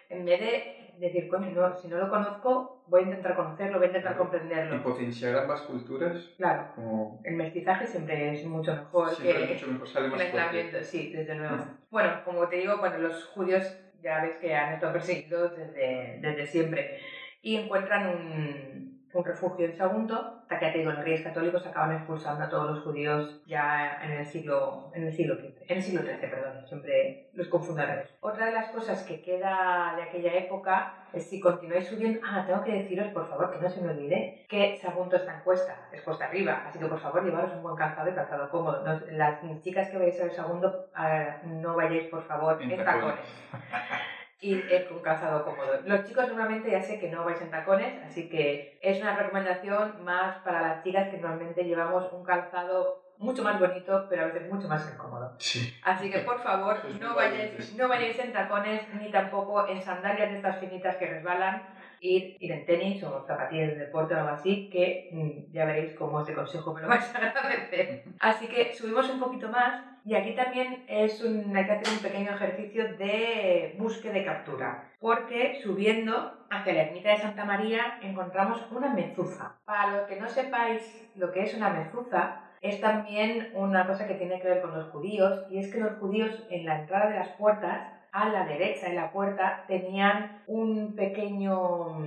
[0.08, 3.86] en vez de decir, coño, no, si no lo conozco, voy a intentar conocerlo, voy
[3.86, 4.76] a intentar comprenderlo.
[4.76, 6.32] Y potenciar ambas culturas.
[6.38, 6.68] Claro.
[6.74, 7.20] Como...
[7.24, 10.82] El mestizaje siempre es mucho mejor que mucho mejor, sale más el aislamiento.
[10.82, 11.56] Sí, desde luego.
[11.90, 16.46] bueno, como te digo, bueno, los judíos ya ves que han estado perseguidos desde, desde
[16.46, 17.00] siempre.
[17.42, 21.92] Y encuentran un un refugio en Sagunto, hasta que te digo, los reyes católicos acaban
[21.92, 25.82] expulsando a todos los judíos ya en el siglo, en el siglo XV, en el
[25.82, 28.14] siglo XIII, perdón, siempre los confundo a revés.
[28.20, 32.62] Otra de las cosas que queda de aquella época es si continuáis subiendo, ah, tengo
[32.62, 36.02] que deciros, por favor, que no se me olvide, que Sagunto está en cuesta, es
[36.02, 38.84] cuesta arriba, así que por favor llevaros un buen calzado y calzado cómodo.
[39.10, 42.84] las chicas que vais a ver Sagunto, ah, no vayáis, por favor, en, en
[44.52, 44.70] tacones.
[44.70, 45.80] ir con calzado cómodo.
[45.84, 50.04] Los chicos normalmente ya sé que no vais en tacones, así que es una recomendación
[50.04, 54.52] más para las chicas que normalmente llevamos un calzado mucho más bonito, pero a veces
[54.52, 55.36] mucho más incómodo.
[55.84, 60.36] Así que por favor, no vayáis, no vayáis en tacones ni tampoco en sandalias de
[60.36, 61.62] estas finitas que resbalan
[62.00, 65.94] ir, ir en tenis o zapatillas de deporte o algo así, que mm, ya veréis
[65.94, 68.04] cómo este consejo me lo vais a agradecer.
[68.20, 72.02] Así que subimos un poquito más y aquí también es un, hay que hacer un
[72.02, 78.66] pequeño ejercicio de búsqueda de captura, porque subiendo hacia la ermita de Santa María encontramos
[78.70, 79.56] una mezuza.
[79.64, 84.14] Para los que no sepáis lo que es una mezuza, es también una cosa que
[84.14, 87.16] tiene que ver con los judíos, y es que los judíos en la entrada de
[87.16, 91.98] las puertas, a la derecha en la puerta, tenían un pequeño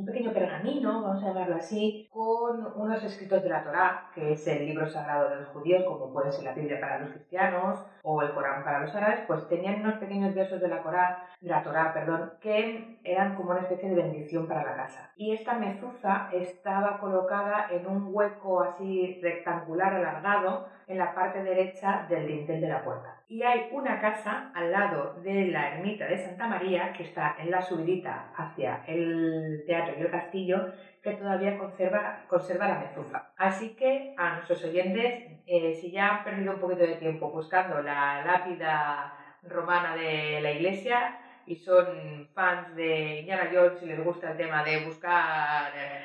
[0.00, 4.46] un pequeño pergamino, vamos a llamarlo así, con unos escritos de la Torá, que es
[4.46, 8.22] el libro sagrado de los judíos, como puede ser la Biblia para los cristianos o
[8.22, 11.62] el Corán para los árabes, pues tenían unos pequeños versos de la, Corá, de la
[11.62, 15.12] Torá, perdón, que eran como una especie de bendición para la casa.
[15.16, 22.04] Y esta mezuza estaba colocada en un hueco así rectangular alargado en la parte derecha
[22.08, 23.22] del dintel de la puerta.
[23.28, 27.50] Y hay una casa al lado de la ermita de Santa María, que está en
[27.50, 33.30] la subidita hacia el teatro y el castillo, que todavía conserva, conserva la mezuza.
[33.36, 37.80] Así que a nuestros oyentes, eh, si ya han perdido un poquito de tiempo buscando
[37.80, 44.32] la lápida romana de la iglesia y son fans de Indiana Jones y les gusta
[44.32, 46.02] el tema de buscar eh,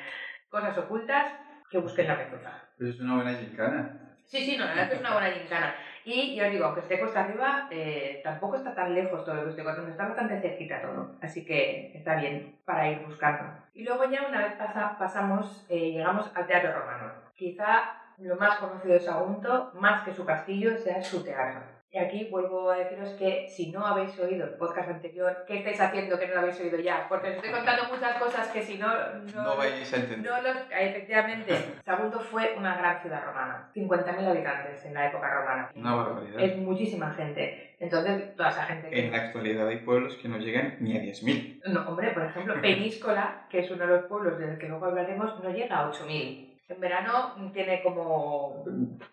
[0.48, 1.26] cosas ocultas,
[1.68, 2.52] que busquen la mezuza.
[2.78, 4.05] Pero es una buena gincana.
[4.26, 5.74] Sí, sí, no, la verdad es que es una buena gincana.
[6.04, 9.44] Y yo os digo, aunque esté costa arriba, eh, tampoco está tan lejos todo lo
[9.44, 11.16] que estoy contando, está bastante cerquita todo.
[11.20, 13.52] Así que está bien para ir buscando.
[13.74, 17.12] Y luego ya una vez pasa, pasamos, eh, llegamos al teatro romano.
[17.34, 21.60] Quizá lo más conocido de Sagunto, más que su castillo, sea su teatro.
[21.96, 25.80] Y aquí vuelvo a deciros que si no habéis oído el podcast anterior, ¿qué estáis
[25.80, 27.06] haciendo que no lo habéis oído ya?
[27.08, 28.86] Porque os estoy contando muchas cosas que si no...
[29.34, 30.30] No, no vais a entender.
[30.30, 31.54] No los, efectivamente,
[31.86, 33.70] Sagunto fue una gran ciudad romana.
[33.74, 35.70] 50.000 habitantes en la época romana.
[35.74, 36.38] Una barbaridad.
[36.38, 37.74] Es muchísima gente.
[37.80, 38.90] Entonces, toda esa gente...
[38.90, 39.06] Que...
[39.06, 41.62] En la actualidad hay pueblos que no llegan ni a 10.000.
[41.68, 45.42] No, hombre, por ejemplo, Peníscola, que es uno de los pueblos del que luego hablaremos,
[45.42, 46.55] no llega a 8.000.
[46.68, 48.64] En verano tiene como...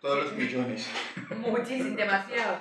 [0.02, 0.92] Todos los millones.
[1.38, 2.58] Muchísimo, demasiado.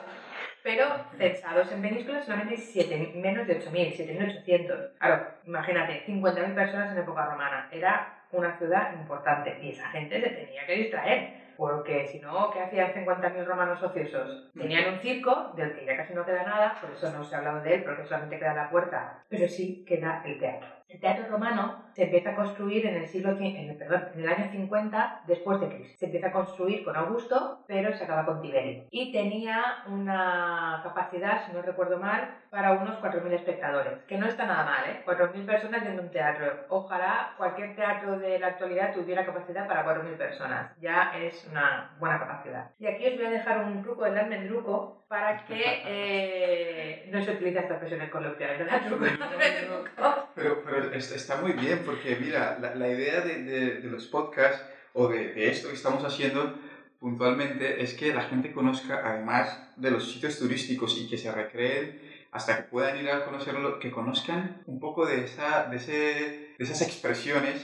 [0.63, 4.99] Pero censados en Península solamente hay menos de 8.000, 7.800.
[4.99, 7.69] Claro, imagínate, 50.000 personas en época romana.
[7.73, 11.43] Era una ciudad importante y esa gente se tenía que distraer.
[11.57, 14.51] Porque si no, ¿qué hacían 50.000 romanos ociosos?
[14.53, 17.39] Tenían un circo del que ya casi no queda nada, por eso no se ha
[17.39, 20.69] hablado de él, porque solamente queda la puerta, pero sí queda el teatro.
[20.93, 24.29] El teatro romano se empieza a construir en el siglo en el, perdón, en el
[24.29, 25.99] año 50 después de Cristo.
[25.99, 28.85] Se empieza a construir con Augusto, pero se acaba con Tiberio.
[28.91, 34.45] Y tenía una capacidad, si no recuerdo mal, para unos 4.000 espectadores, que no está
[34.45, 35.03] nada mal, ¿eh?
[35.07, 36.67] 4.000 personas en un teatro.
[36.69, 40.73] Ojalá cualquier teatro de la actualidad tuviera capacidad para 4.000 personas.
[40.79, 42.71] Ya es una buena capacidad.
[42.79, 47.33] Y aquí os voy a dejar un truco del almendruco para que eh, no se
[47.33, 48.81] utilice esta expresión en coloquial, ¿verdad?
[48.87, 50.29] Truco del almendruco.
[50.35, 54.63] Pero, pero está muy bien porque mira, la, la idea de, de, de, los podcasts
[54.93, 56.59] o de, de, esto que estamos haciendo
[57.01, 62.01] puntualmente es que la gente conozca, además de los sitios turísticos y que se recreen
[62.31, 66.65] hasta que puedan ir a conocerlo, que conozcan un poco de, esa, de, ese, de
[66.65, 67.61] esas expresiones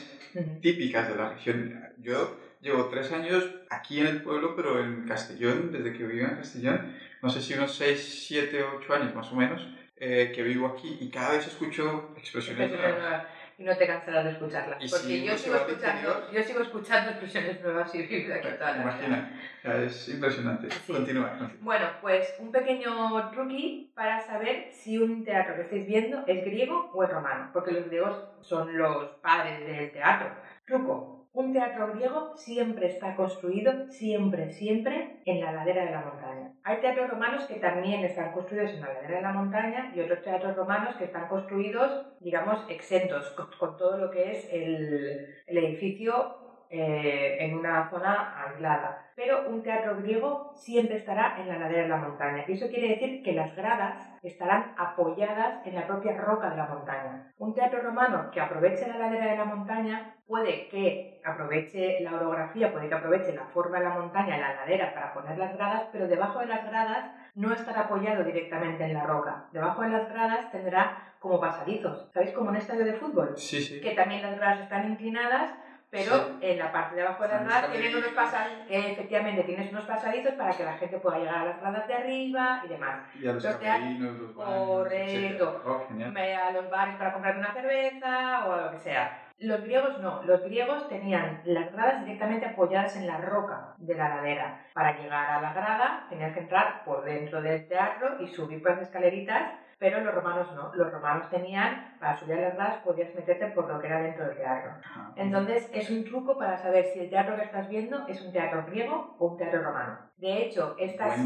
[0.60, 1.82] típicas de la región.
[1.98, 6.36] Yo llevo tres años aquí en el pueblo, pero en Castellón, desde que vivo en
[6.36, 9.66] Castellón, no sé si unos 6, 7, 8 años más o menos,
[10.00, 13.26] eh, que vivo aquí y cada vez escucho expresiones nuevas
[13.58, 14.78] y no te cansarás de escucharlas.
[14.78, 18.82] Porque si yo, sigo escuchando, yo sigo escuchando expresiones nuevas y vivo aquí toda la
[18.82, 20.70] Imagina, es impresionante.
[20.70, 20.92] Sí.
[20.92, 21.62] Continúa, continúa.
[21.62, 26.90] Bueno, pues un pequeño truqui para saber si un teatro que estáis viendo es griego
[26.94, 30.30] o es romano, porque los griegos son los padres del teatro.
[30.64, 36.47] Truco, un teatro griego siempre está construido, siempre, siempre, en la ladera de la montaña.
[36.68, 40.22] Hay teatros romanos que también están construidos en la ladera de la montaña y otros
[40.22, 43.26] teatros romanos que están construidos, digamos, exentos,
[43.58, 49.06] con, todo lo que es el, el edificio eh, en una zona aislada.
[49.16, 52.44] Pero un teatro griego siempre estará en la ladera de la montaña.
[52.46, 56.66] Y eso quiere decir que las gradas estarán apoyadas en la propia roca de la
[56.66, 57.32] montaña.
[57.38, 62.70] Un teatro romano que aproveche la ladera de la montaña puede que aproveche la orografía,
[62.70, 66.06] puede que aproveche la forma de la montaña, la ladera para poner las gradas, pero
[66.06, 69.46] debajo de las gradas no estará apoyado directamente en la roca.
[69.52, 72.08] Debajo de las gradas tendrá como pasadizos.
[72.12, 72.32] ¿Sabéis?
[72.32, 73.36] Como un estadio de fútbol.
[73.36, 73.80] Sí, sí.
[73.80, 75.52] Que también las gradas están inclinadas
[75.90, 76.38] pero Sí.
[76.42, 80.32] en la parte de abajo de las gradas tienen unos pasadizos, efectivamente tienes unos pasadizos
[80.34, 83.00] para que la gente pueda llegar a las gradas de arriba y demás.
[83.20, 85.62] Y a los baños, Correcto.
[85.64, 89.24] Oh, a los bares para comprarte una cerveza o lo que sea.
[89.40, 94.08] Los griegos no, los griegos tenían las gradas directamente apoyadas en la roca de la
[94.08, 94.66] ladera.
[94.74, 98.72] Para llegar a la grada tenías que entrar por dentro del teatro y subir por
[98.72, 100.74] las escaleritas, pero los romanos no.
[100.74, 104.26] Los romanos tenían, para subir a las gradas podías meterte por lo que era dentro
[104.26, 104.72] del teatro.
[104.84, 105.12] Ajá.
[105.16, 108.64] Entonces es un truco para saber si el teatro que estás viendo es un teatro
[108.66, 109.98] griego o un teatro romano.
[110.16, 111.16] De hecho, estas,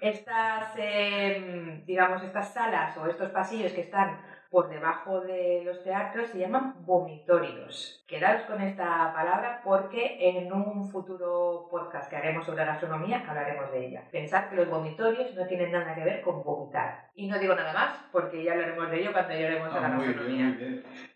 [0.00, 6.28] estas em, digamos, estas salas o estos pasillos que están por debajo de los teatros
[6.30, 8.04] se llaman vomitorios.
[8.06, 13.86] Quedaros con esta palabra porque en un futuro podcast que haremos sobre gastronomía hablaremos de
[13.86, 14.02] ella.
[14.12, 17.06] Pensad que los vomitorios no tienen nada que ver con vomitar.
[17.14, 19.90] Y no digo nada más porque ya hablaremos de ello cuando lleguemos a la Ah,
[19.90, 20.56] muy gastronomía.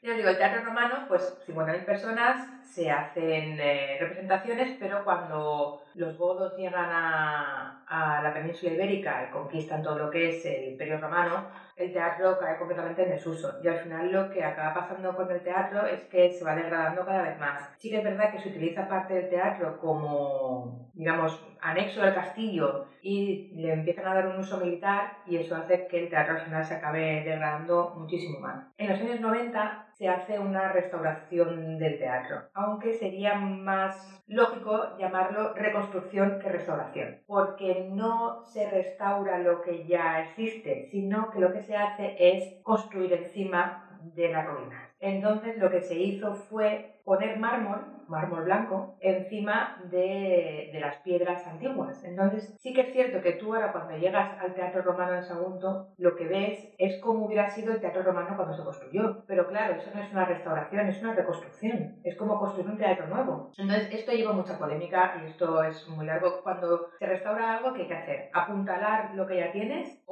[0.03, 5.83] Ya os digo, el teatro romano, pues 50.000 personas, se hacen eh, representaciones, pero cuando
[5.95, 10.73] los godos llegan a, a la península ibérica y conquistan todo lo que es el
[10.73, 13.59] imperio romano, el teatro cae completamente en desuso.
[13.63, 17.05] Y al final lo que acaba pasando con el teatro es que se va degradando
[17.05, 17.71] cada vez más.
[17.79, 23.53] Sí es verdad que se utiliza parte del teatro como, digamos, anexo del castillo y
[23.55, 26.65] le empiezan a dar un uso militar y eso hace que el teatro al final
[26.65, 28.65] se acabe degradando muchísimo más.
[28.79, 35.53] En los años 90 se hace una restauración del teatro, aunque sería más lógico llamarlo
[35.53, 41.61] reconstrucción que restauración, porque no se restaura lo que ya existe, sino que lo que
[41.61, 44.91] se hace es construir encima de las ruinas.
[45.01, 51.47] Entonces lo que se hizo fue poner mármol, mármol blanco, encima de, de las piedras
[51.47, 52.05] antiguas.
[52.05, 55.89] Entonces sí que es cierto que tú ahora cuando llegas al Teatro Romano de Sagunto,
[55.97, 59.25] lo que ves es cómo hubiera sido el Teatro Romano cuando se construyó.
[59.27, 62.01] Pero claro, eso no es una restauración, es una reconstrucción.
[62.05, 63.53] Es como construir un teatro nuevo.
[63.57, 66.43] Entonces esto lleva mucha polémica y esto es muy largo.
[66.43, 68.31] Cuando se restaura algo, ¿qué hay que hacer?
[68.33, 70.03] ¿Apuntalar lo que ya tienes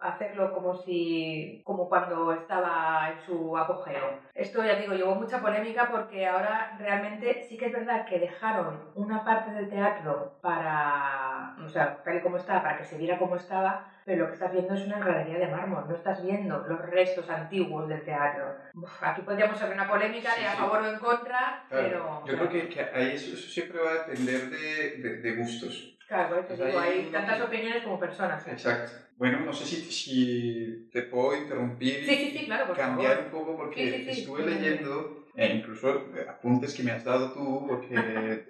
[0.00, 4.18] hacerlo como si como cuando estaba en su apogeo.
[4.34, 8.78] Esto ya digo, llevó mucha polémica porque ahora realmente sí que es verdad que dejaron
[8.94, 13.18] una parte del teatro para, o sea, tal y como estaba, para que se viera
[13.18, 16.58] como estaba, pero lo que estás viendo es una galería de mármol, no estás viendo
[16.66, 18.54] los restos antiguos del teatro.
[18.74, 20.58] Uf, aquí podríamos haber una polémica Sí, de a sí.
[20.58, 22.22] favor o en contra, Claro, pero...
[22.26, 25.95] Yo creo que, que ahí eso, eso siempre va a depender de, de- de gustos.
[26.06, 28.46] Claro, por eso Pues digo, ahí hay tantas opiniones como personas.
[28.46, 28.52] ¿eh?
[28.52, 28.92] Exacto.
[29.16, 33.16] Bueno, no sé si, si te puedo interrumpir y Sí, sí, sí, claro, por cambiar
[33.16, 33.24] favor.
[33.24, 34.20] un poco porque Sí, sí, sí.
[34.20, 37.94] estuve leyendo, e incluso apuntes que me has dado tú, porque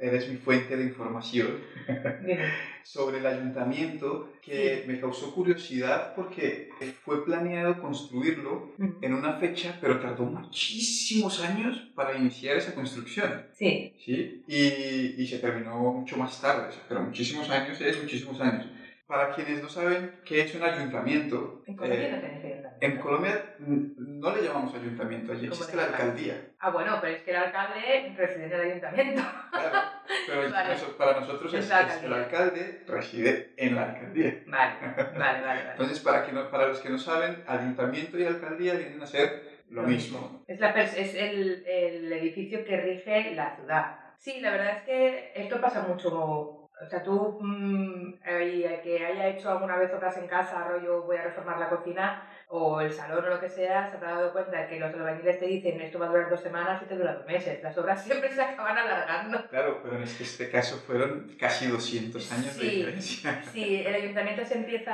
[0.00, 1.58] eres mi fuente de información,
[2.84, 6.70] sobre el ayuntamiento, que me causó curiosidad porque
[7.04, 8.72] fue planeado construirlo
[9.02, 13.46] en una fecha, pero tardó muchísimos años para iniciar esa construcción.
[13.52, 14.44] Sí, ¿sí?
[14.46, 18.66] Y, y se terminó mucho más tarde, o sea, pero muchísimos años es muchísimos años.
[19.06, 22.78] Para quienes no saben qué es un ayuntamiento, en Colombia eh, no tenéis ayuntamiento.
[22.80, 26.34] en Colombia no le llamamos ayuntamiento, allí ¿Cómo existe la alcaldía.
[26.58, 29.22] Ah, bueno, pero es que el alcalde reside en el ayuntamiento.
[29.52, 29.78] Claro,
[30.26, 30.74] pero Vale.
[30.74, 34.42] eso- para nosotros es, Es el alcalde reside en la alcaldía.
[34.46, 35.42] Vale, vale, vale.
[35.44, 35.70] vale.
[35.70, 39.62] Entonces, para, que no- para los que no saben, ayuntamiento y alcaldía vienen a ser
[39.68, 40.44] lo Lo mismo.
[40.48, 43.98] Es, la es el, el edificio que rige la ciudad.
[44.18, 46.65] Sí, la verdad es que esto pasa mucho.
[46.78, 51.16] O sea, tú mm, eh, que haya hecho alguna vez obras en casa, rollo voy
[51.16, 54.60] a reformar la cocina o el salón o lo que sea, se habrá dado cuenta
[54.60, 57.14] de que los albañiles te dicen esto va a durar dos semanas y te dura
[57.14, 57.62] dos meses.
[57.62, 59.48] Las obras siempre se acaban alargando.
[59.48, 62.76] Claro, pero en este, caso fueron casi 200 años de Sí.
[62.76, 63.42] diferencia.
[63.52, 64.92] Sí, el ayuntamiento se empieza,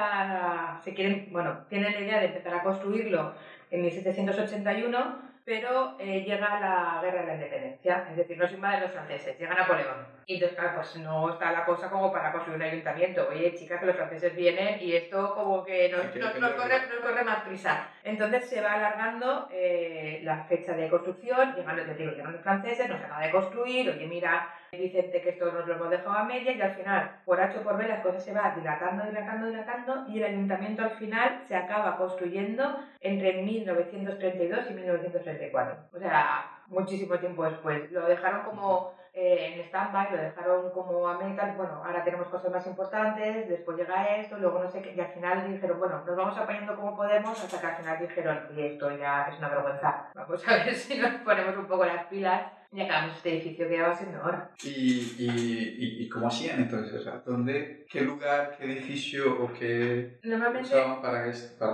[0.76, 3.34] a- se quieren, bueno, tienen la idea de empezar a construirlo
[3.72, 8.92] en 1781, pero eh, llega la guerra de la independencia, es decir, nos invaden los
[8.92, 10.06] franceses, llega Napoleón.
[10.26, 13.26] Y entonces, claro, pues no está la cosa como para construir un ayuntamiento.
[13.28, 16.56] Oye, chicas, que los franceses vienen y esto como que nos, nos- nos defenderlo.
[16.56, 17.88] corre, nos corre más prisa.
[18.04, 22.88] Entonces se va alargando eh, la fecha de construcción, llegan los, digo, llegan los franceses,
[22.88, 26.24] no se acaba de construir, oye, mira, Vicente, que esto nos lo hemos dejado a
[26.24, 29.46] medias y al final, por H o por B, las cosas se van dilatando, dilatando,
[29.48, 35.76] dilatando y el ayuntamiento al final se acaba construyendo entre 1932 y 1934.
[35.92, 37.92] O sea, muchísimo tiempo después.
[37.92, 42.50] Lo dejaron como eh, en stand-by, lo dejaron como a medias, bueno, ahora tenemos cosas
[42.50, 46.16] más importantes, después llega esto, luego no sé qué, y al final dijeron, bueno, nos
[46.16, 50.06] vamos apañando como podemos, hasta que al final dijeron, y esto ya es una vergüenza,
[50.14, 53.76] vamos a ver si nos ponemos un poco las pilas y acabamos este edificio que
[53.76, 54.50] ya va siendo hora.
[54.64, 57.00] ¿Y, y, y, y cómo hacían entonces?
[57.00, 61.24] O sea, ¿dónde, qué lugar, qué edificio o qué Normalmente, usaban para,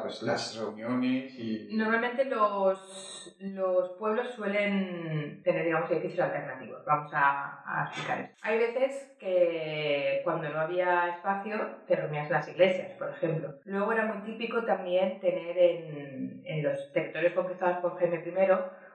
[0.02, 1.38] pues, las reuniones?
[1.38, 1.68] Y...
[1.72, 6.84] normalmente los, los pueblos suelen tener, digamos, edificios alternativos.
[6.84, 8.36] Vamos a, a explicar esto.
[8.42, 13.54] Hay veces que cuando no había espacio te reunías en las iglesias, por ejemplo.
[13.64, 18.30] Luego era muy típico también tener en, en los territorios conquistados por Jaime I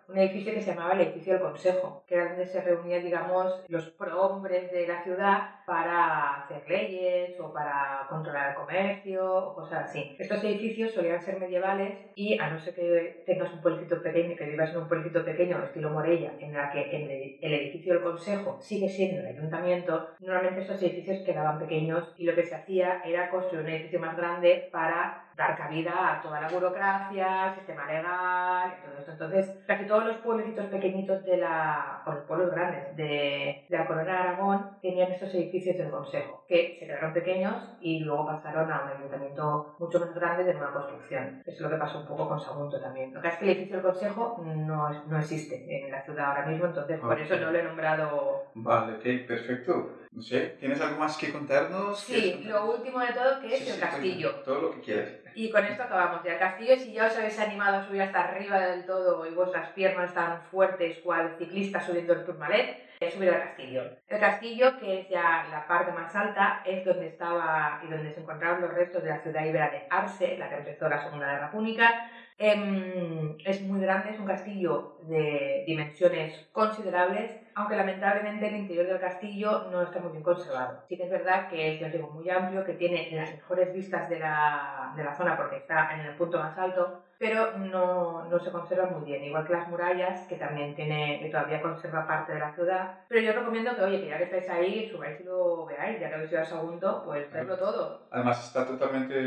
[0.07, 3.63] un edificio que se llamaba el edificio del Consejo, que era donde se reunían, digamos,
[3.67, 9.89] los prohombres de la ciudad para hacer leyes o para controlar el comercio o cosas
[9.89, 10.15] así.
[10.19, 14.45] Estos edificios solían ser medievales y a no ser que tengas un pueblecito pequeño, que
[14.45, 18.89] vivas en un pueblecito pequeño estilo Morella, en la que el edificio del consejo sigue
[18.89, 23.63] siendo el ayuntamiento, normalmente estos edificios quedaban pequeños y lo que se hacía era construir
[23.63, 28.99] un edificio más grande para dar cabida a toda la burocracia, sistema legal y todo
[28.99, 29.11] esto.
[29.13, 33.87] Entonces, casi todos los pueblecitos pequeñitos de la, o los pueblos grandes de, de la
[33.87, 38.71] Corona de Aragón tenían estos edificios del Consejo, que se quedaron pequeños y luego pasaron
[38.71, 41.43] a un ayuntamiento mucho más grande de nueva construcción.
[41.45, 43.13] Eso es lo que pasó un poco con Sagunto también.
[43.13, 46.47] Lo que es que el edificio del Consejo no, no existe en la ciudad ahora
[46.47, 48.45] mismo, entonces por eso no lo he nombrado.
[48.55, 49.91] Vale, ok, perfecto.
[50.11, 51.99] No sé, ¿tienes algo más que contarnos?
[51.99, 54.31] Sí, lo último de todo que es el castillo.
[54.43, 55.22] Todo lo que quieras.
[55.35, 56.23] Y con esto acabamos.
[56.23, 59.33] Ya el castillo, si ya os habéis animado a subir hasta arriba del todo y
[59.33, 63.83] vuestras piernas están fuertes cual ciclista subiendo el Tourmalet, subir al castillo.
[64.07, 68.21] El castillo, que es ya la parte más alta, es donde estaba y donde se
[68.21, 71.51] encontraron los restos de la ciudad ibera de Arce, la que empezó la Segunda Guerra
[71.51, 72.09] Púnica.
[72.45, 78.99] Em, es muy grande, es un castillo de dimensiones considerables aunque lamentablemente el interior del
[78.99, 80.83] castillo no está muy bien conservado.
[80.87, 84.09] Sí que es verdad que es, ya digo, muy amplio, que tiene las mejores vistas
[84.09, 88.39] de la, de la zona porque está en el punto más alto, pero no, no,
[88.39, 92.33] se conserva muy bien, igual que las murallas, que también tiene, que todavía conserva parte
[92.33, 92.99] de la ciudad.
[93.07, 96.09] Pero yo recomiendo que, oye, que ya que estáis ahí, subáis y lo veáis, ya
[96.09, 98.07] que habéis ido al segundo, pues verlo todo.
[98.11, 99.17] Además está totalmente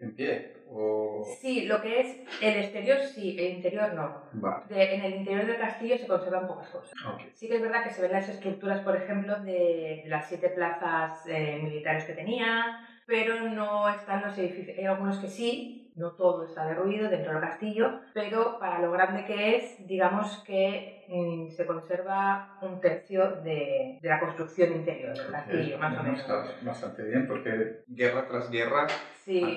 [0.00, 0.57] en pie.
[0.70, 1.24] O...
[1.40, 4.58] Sí, lo que es el exterior sí, el interior no.
[4.70, 6.92] en el interior del castillo se conservan pocas cosas.
[7.34, 11.26] Sí que es verdad que se ven las estructuras, por ejemplo, de, las siete plazas
[11.26, 14.76] eh, militares que tenía, pero no están los edificios.
[14.78, 19.24] Hay algunos que sí, no todo está derruido dentro del castillo, pero para lo grande
[19.24, 25.30] que es, digamos que mm, se conserva un tercio de, de, la construcción interior del
[25.30, 26.20] castillo, más o menos.
[26.20, 28.86] Está bastante bien, porque guerra tras guerra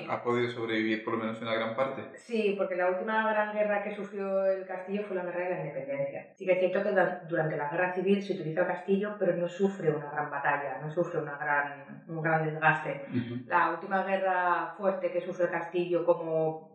[0.09, 2.03] ha, podido sobrevivir por lo menos una gran parte.
[2.17, 5.65] Sí, porque la última gran guerra que sufrió el castillo fue la guerra de la
[5.65, 6.27] independencia.
[6.35, 9.47] Sí que es cierto que durante la guerra civil se utiliza el castillo, pero no
[9.47, 13.05] sufre una gran batalla, no sufre una gran, un gran desgaste.
[13.47, 16.30] La última guerra fuerte que sufre el castillo como,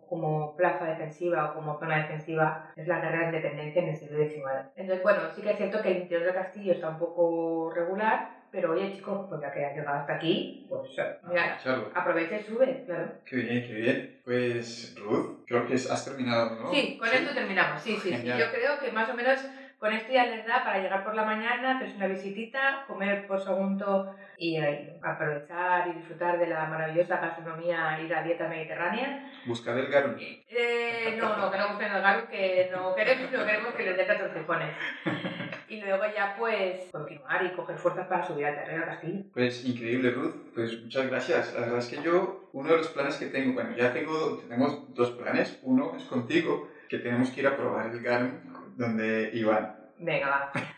[0.09, 4.19] como plaza defensiva o como zona defensiva es la guerra de independencia en el siglo
[4.19, 4.43] XIX.
[4.77, 8.37] Entonces, bueno, sí que es cierto que el interior del castillo está un poco regular,
[8.53, 10.83] pero oye, chicos, pues ya que has llegado hasta aquí, pues
[11.29, 11.59] mira,
[11.95, 13.09] aprovecha y sube, claro.
[13.25, 14.21] Qué bien, qué bien.
[14.25, 16.71] Pues Ruth, creo que has terminado, ¿no?
[16.71, 18.25] Sí, con esto terminamos, sí, sí, sí.
[18.25, 19.41] Yo creo que más o menos
[19.79, 23.41] con esto ya les da para llegar por la mañana, hacer una visitita, comer por
[23.41, 29.31] segundo y eh, aprovechar y disfrutar de la maravillosa gastronomía y la dieta mediterránea.
[29.45, 30.15] ¿Buscar el garum?
[30.19, 33.97] Eh, no, no, que no busquen el garum, que no queremos, no queremos que les
[33.97, 34.75] dé tortijones.
[35.69, 39.25] y luego ya pues continuar y coger fuerzas para subir al terreno castillo.
[39.35, 40.35] Pues increíble, Ruth.
[40.55, 41.55] Pues muchas gracias.
[41.55, 44.95] La verdad es que yo, uno de los planes que tengo, bueno, ya tengo, tenemos
[44.95, 45.59] dos planes.
[45.63, 49.77] Uno es contigo, que tenemos que ir a probar el garum donde Iván.
[49.99, 50.53] Venga, va.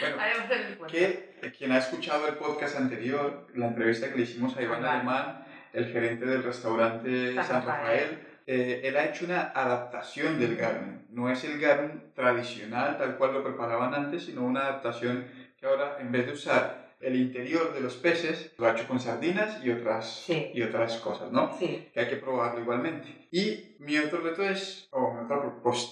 [0.00, 4.84] bueno, que quien ha escuchado el podcast anterior, la entrevista que le hicimos a Iván
[4.84, 11.02] Alemán, el gerente del restaurante San, Rafael, eh, él ha hecho una adaptación del garum.
[11.10, 15.26] No es el garum tradicional, tal cual lo preparaban antes, sino una adaptación
[15.60, 18.98] que ahora, en vez de usar el interior de los peces lo ha hecho con
[18.98, 21.56] sardinas y otras, y otras cosas, ¿no?
[21.58, 21.88] Sí.
[21.92, 23.28] Que hay que probarlo igualmente.
[23.30, 25.40] Y mi otro reto es, o mi otra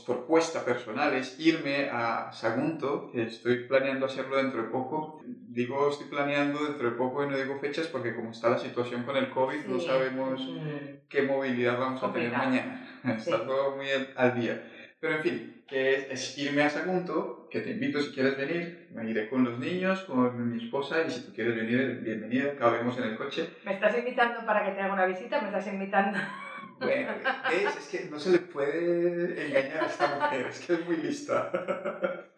[0.05, 5.21] propuesta personal es irme a Sagunto, que estoy planeando hacerlo dentro de poco.
[5.25, 9.05] Digo, estoy planeando dentro de poco y no digo fechas porque como está la situación
[9.05, 10.41] con el COVID, no sabemos
[11.09, 13.01] qué movilidad vamos a tener mañana.
[13.17, 13.87] está todo muy
[14.17, 14.73] al día.
[14.99, 19.11] Pero en fin, que es, irme a Sagunto, que te invito si quieres venir, me
[19.11, 23.05] iré con los niños, con mi esposa, y si tú quieres venir, bienvenida, cabemos en
[23.05, 23.51] el coche.
[23.65, 25.41] ¿Me estás invitando para que te haga una visita?
[25.41, 26.19] ¿Me estás invitando?
[26.79, 27.13] Bueno,
[27.53, 30.97] es, es que no se le puede engañar a esta mujer, es que es muy
[30.99, 31.51] lista.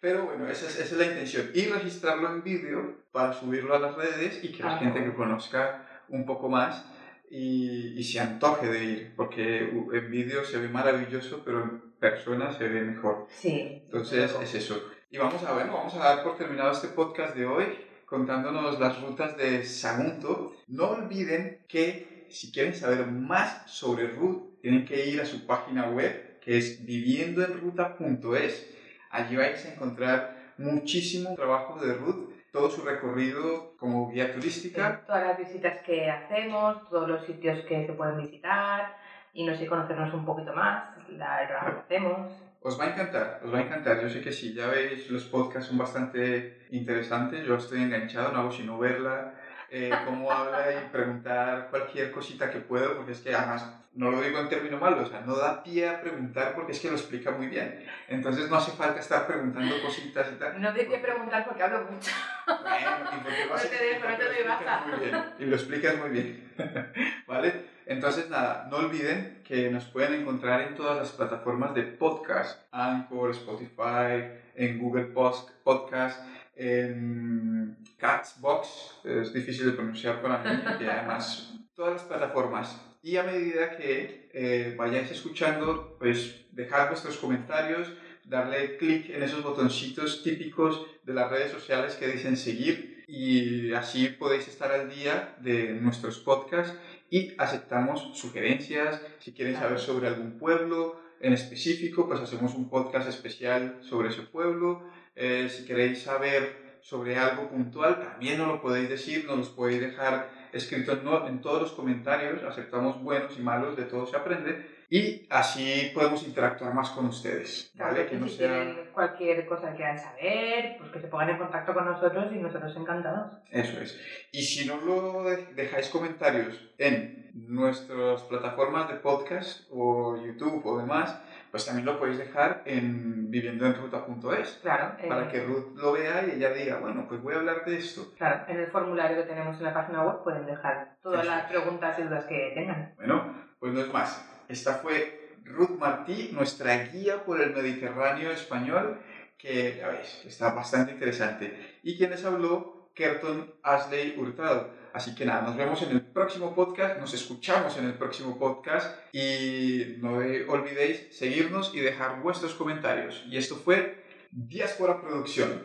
[0.00, 1.50] Pero bueno, esa es, esa es la intención.
[1.54, 5.14] Y registrarlo en vídeo para subirlo a las redes y que la ah, gente que
[5.14, 6.86] conozca un poco más
[7.30, 12.68] y, y se antoje de ir, porque en vídeo se ve maravilloso, pero persona se
[12.68, 13.26] ve mejor.
[13.30, 13.80] Sí.
[13.84, 14.82] Entonces es eso.
[15.08, 17.64] Y vamos a ver, vamos a dar por terminado este podcast de hoy
[18.06, 20.56] contándonos las rutas de Sagunto.
[20.66, 25.88] No olviden que si quieren saber más sobre Ruth, tienen que ir a su página
[25.88, 28.74] web que es viviendoenruta.es.
[29.10, 35.04] Allí vais a encontrar muchísimo trabajo de Ruth todo su recorrido como guía turística.
[35.06, 38.94] todas las visitas que hacemos, todos los sitios que se pueden visitar
[39.32, 42.32] y no sé, conocernos un poquito más, la, que hacemos.
[42.60, 44.00] Os va a encantar, os va a encantar.
[44.00, 47.44] Yo sé que sí, ya veis, los podcasts son bastante interesantes.
[47.44, 49.34] Yo estoy enganchado, no hago sino verla,
[49.68, 54.20] eh, cómo habla y preguntar cualquier cosita que puedo, porque es que además no lo
[54.22, 56.94] digo en término malo, o sea, no da pie a preguntar porque es que lo
[56.94, 57.84] explica muy bien.
[58.08, 60.60] Entonces no hace falta estar preguntando cositas y tal.
[60.60, 62.10] No hay que preguntar porque hablo mucho.
[62.46, 64.84] Bueno, y porque No te dejo, no te doy baja.
[64.86, 66.52] muy bien, y lo explicas muy bien.
[67.26, 67.71] ¿Vale?
[67.86, 73.30] Entonces, nada, no olviden que nos pueden encontrar en todas las plataformas de podcast, Anchor,
[73.32, 76.20] Spotify, en Google Post- Podcast,
[76.56, 78.68] en Catsbox,
[79.04, 82.80] es difícil de pronunciar para mí, y además todas las plataformas.
[83.02, 87.92] Y a medida que eh, vayáis escuchando, pues dejad vuestros comentarios,
[88.24, 94.06] darle clic en esos botoncitos típicos de las redes sociales que dicen seguir y así
[94.08, 96.72] podéis estar al día de nuestros podcasts
[97.12, 99.02] y aceptamos sugerencias.
[99.18, 104.22] Si quieren saber sobre algún pueblo en específico, pues hacemos un podcast especial sobre ese
[104.22, 104.82] pueblo.
[105.14, 109.82] Eh, si queréis saber sobre algo puntual, también nos lo podéis decir, nos los podéis
[109.82, 112.42] dejar escrito en, en todos los comentarios.
[112.44, 114.71] Aceptamos buenos y malos, de todo se aprende.
[114.94, 118.04] Y así podemos interactuar más con ustedes, ¿vale?
[118.04, 118.74] Que y no si sea...
[118.92, 122.76] cualquier cosa que quieran saber, pues que se pongan en contacto con nosotros y nosotros
[122.76, 123.38] encantados.
[123.50, 123.98] Eso es.
[124.32, 130.76] Y si no lo de- dejáis comentarios en nuestras plataformas de podcast o YouTube o
[130.78, 131.18] demás,
[131.50, 136.32] pues también lo podéis dejar en viviendoenruta.es Claro, eh, para que Ruth lo vea y
[136.36, 138.12] ella diga, bueno, pues voy a hablar de esto.
[138.18, 141.44] claro, en el formulario que tenemos en la página web pueden dejar todas Eso las
[141.46, 142.92] preguntas y dudas que tengan.
[142.96, 144.28] Bueno, pues no es más.
[144.48, 148.98] Esta fue Ruth Martí, nuestra guía por el Mediterráneo español,
[149.38, 151.78] que ya veis, está bastante interesante.
[151.82, 154.70] Y quien les habló, Kerton Asley Hurtado.
[154.92, 158.94] Así que nada, nos vemos en el próximo podcast, nos escuchamos en el próximo podcast
[159.14, 160.16] y no
[160.48, 163.24] olvidéis seguirnos y dejar vuestros comentarios.
[163.26, 165.62] Y esto fue Diáspora Producción.